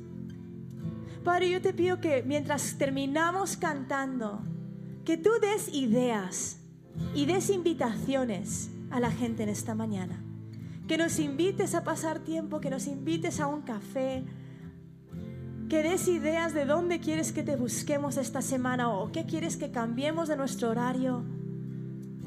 Padre, 1.23 1.49
yo 1.49 1.61
te 1.61 1.73
pido 1.73 1.99
que 1.99 2.21
mientras 2.23 2.77
terminamos 2.77 3.57
cantando, 3.57 4.43
que 5.05 5.17
tú 5.17 5.31
des 5.41 5.73
ideas 5.73 6.57
y 7.13 7.25
des 7.25 7.49
invitaciones 7.49 8.69
a 8.91 8.99
la 8.99 9.11
gente 9.11 9.43
en 9.43 9.49
esta 9.49 9.75
mañana. 9.75 10.21
Que 10.87 10.97
nos 10.97 11.19
invites 11.19 11.75
a 11.75 11.83
pasar 11.83 12.19
tiempo, 12.19 12.59
que 12.59 12.69
nos 12.69 12.87
invites 12.87 13.39
a 13.39 13.47
un 13.47 13.61
café, 13.61 14.23
que 15.69 15.81
des 15.81 16.07
ideas 16.07 16.53
de 16.53 16.65
dónde 16.65 16.99
quieres 16.99 17.31
que 17.31 17.43
te 17.43 17.55
busquemos 17.55 18.17
esta 18.17 18.41
semana 18.41 18.91
o 18.91 19.11
qué 19.11 19.25
quieres 19.25 19.57
que 19.57 19.71
cambiemos 19.71 20.27
de 20.27 20.37
nuestro 20.37 20.69
horario 20.69 21.23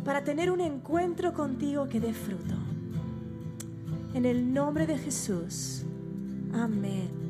para 0.04 0.24
tener 0.24 0.50
un 0.50 0.60
encuentro 0.60 1.32
contigo 1.32 1.88
que 1.88 2.00
dé 2.00 2.12
fruto. 2.12 2.54
En 4.14 4.24
el 4.24 4.52
nombre 4.52 4.86
de 4.86 4.98
Jesús. 4.98 5.84
Amén. 6.52 7.25